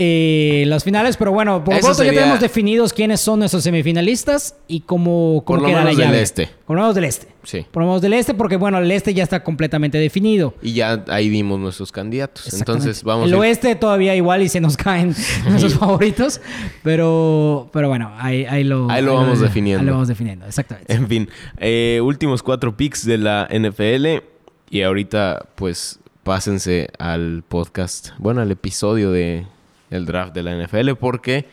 eh, 0.00 0.62
las 0.68 0.84
finales, 0.84 1.16
pero 1.16 1.32
bueno, 1.32 1.64
por 1.64 1.74
lo 1.74 1.80
pronto 1.80 2.04
ya 2.04 2.10
tenemos 2.12 2.38
definidos 2.40 2.92
quiénes 2.92 3.20
son 3.20 3.40
nuestros 3.40 3.64
semifinalistas 3.64 4.54
y 4.68 4.80
cómo, 4.82 5.42
Por 5.44 5.56
cómo 5.56 5.62
lo 5.62 5.66
queda 5.66 5.78
la 5.84 5.90
menos 5.90 6.12
del 6.12 6.14
este. 6.22 6.48
Por 6.64 6.76
lo 6.76 6.82
menos 6.82 6.94
del 6.94 7.04
este. 7.04 7.26
Sí. 7.42 7.66
Por 7.68 7.82
lo 7.82 7.88
menos 7.88 8.02
del 8.02 8.12
este, 8.12 8.32
porque 8.34 8.56
bueno, 8.56 8.78
el 8.78 8.88
este 8.92 9.12
ya 9.12 9.24
está 9.24 9.42
completamente 9.42 9.98
definido. 9.98 10.54
Y 10.62 10.74
ya 10.74 11.04
ahí 11.08 11.28
vimos 11.28 11.58
nuestros 11.58 11.90
candidatos. 11.90 12.52
Entonces 12.54 13.02
vamos 13.02 13.26
El 13.26 13.34
a 13.34 13.36
ir- 13.36 13.40
oeste 13.40 13.74
todavía 13.74 14.14
igual 14.14 14.42
y 14.42 14.48
se 14.48 14.60
nos 14.60 14.76
caen 14.76 15.16
nuestros 15.48 15.74
favoritos, 15.74 16.40
pero, 16.84 17.68
pero 17.72 17.88
bueno, 17.88 18.12
ahí, 18.18 18.44
ahí 18.44 18.62
lo, 18.62 18.88
Ahí 18.90 19.02
lo 19.02 19.14
vamos 19.14 19.40
definiendo. 19.40 19.80
Ahí 19.80 19.86
lo 19.86 19.92
vamos 19.92 20.08
definiendo, 20.08 20.46
exactamente. 20.46 20.92
En 20.92 21.08
fin, 21.08 21.28
eh, 21.58 22.00
últimos 22.04 22.42
cuatro 22.44 22.76
picks 22.76 23.04
de 23.04 23.18
la 23.18 23.48
NFL. 23.50 24.22
Y 24.70 24.82
ahorita, 24.82 25.46
pues, 25.54 25.98
pásense 26.22 26.88
al 26.98 27.42
podcast, 27.48 28.10
bueno, 28.18 28.42
al 28.42 28.50
episodio 28.50 29.10
de 29.10 29.46
el 29.90 30.06
draft 30.06 30.34
de 30.34 30.42
la 30.42 30.54
NFL, 30.56 30.92
porque 30.98 31.46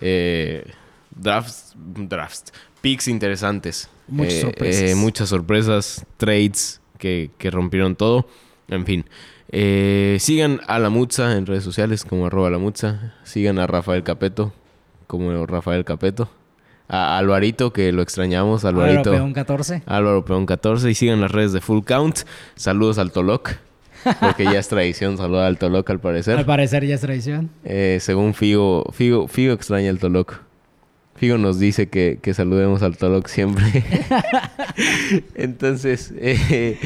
eh, 0.00 0.64
drafts, 1.14 1.74
drafts, 1.76 2.52
picks 2.80 3.08
interesantes. 3.08 3.88
Muchas 4.06 4.34
Eh, 4.34 4.40
sorpresas. 4.42 4.90
eh, 4.90 4.94
muchas 4.94 5.28
sorpresas, 5.28 6.06
trades 6.16 6.80
que, 6.98 7.30
que 7.38 7.50
rompieron 7.50 7.96
todo. 7.96 8.28
En 8.68 8.84
fin. 8.86 9.04
Sigan 10.20 10.60
a 10.66 10.78
la 10.78 10.90
Mutza 10.90 11.36
en 11.36 11.46
redes 11.46 11.64
sociales 11.64 12.04
como 12.04 12.26
arroba 12.26 12.50
la 12.50 12.58
Mutza. 12.58 13.14
Sigan 13.24 13.58
a 13.58 13.66
Rafael 13.66 14.02
Capeto 14.02 14.52
como 15.06 15.46
Rafael 15.46 15.84
Capeto. 15.84 16.28
A 16.90 17.18
Alvarito, 17.18 17.72
que 17.72 17.92
lo 17.92 18.00
extrañamos. 18.02 18.64
Alvarito. 18.64 19.10
Ahora 19.10 19.20
Peón 19.20 19.32
14. 19.34 19.82
Álvaro 19.86 20.24
Peón 20.24 20.46
14 20.46 20.90
y 20.90 20.94
sigan 20.94 21.20
las 21.20 21.32
redes 21.32 21.52
de 21.52 21.60
Full 21.60 21.82
Count. 21.84 22.20
Saludos 22.56 22.98
al 22.98 23.10
Toloc, 23.12 23.52
porque 24.20 24.44
ya 24.44 24.58
es 24.58 24.68
tradición 24.68 25.16
saludar 25.16 25.46
al 25.46 25.58
Toloc 25.58 25.88
al 25.90 26.00
parecer. 26.00 26.38
Al 26.38 26.46
parecer 26.46 26.86
ya 26.86 26.94
es 26.94 27.00
tradición. 27.00 27.50
Eh, 27.64 27.98
según 28.00 28.34
Figo, 28.34 28.84
Figo, 28.92 29.28
Figo 29.28 29.52
extraña 29.52 29.90
al 29.90 29.98
Toloc. 29.98 30.40
Figo 31.16 31.36
nos 31.36 31.58
dice 31.58 31.88
que, 31.88 32.20
que 32.22 32.32
saludemos 32.32 32.82
al 32.82 32.96
Toloc 32.96 33.26
siempre. 33.26 33.84
Entonces, 35.34 36.14
eh, 36.16 36.78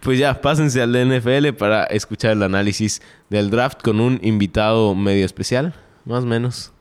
pues 0.00 0.18
ya, 0.18 0.42
pásense 0.42 0.82
al 0.82 0.92
NFL 0.92 1.54
para 1.56 1.84
escuchar 1.84 2.32
el 2.32 2.42
análisis 2.42 3.00
del 3.30 3.48
draft 3.48 3.80
con 3.80 4.00
un 4.00 4.20
invitado 4.22 4.94
medio 4.94 5.24
especial, 5.24 5.74
más 6.04 6.24
o 6.24 6.26
menos, 6.26 6.72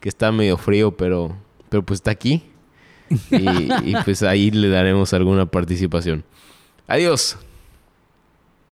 que 0.00 0.10
está 0.10 0.30
medio 0.30 0.58
frío, 0.58 0.94
pero, 0.94 1.34
pero 1.70 1.82
pues 1.82 1.98
está 1.98 2.10
aquí. 2.10 2.44
Y, 3.30 3.90
y 3.90 3.94
pues 4.04 4.22
ahí 4.22 4.50
le 4.50 4.68
daremos 4.68 5.14
alguna 5.14 5.46
participación. 5.46 6.22
Adiós. 6.86 7.38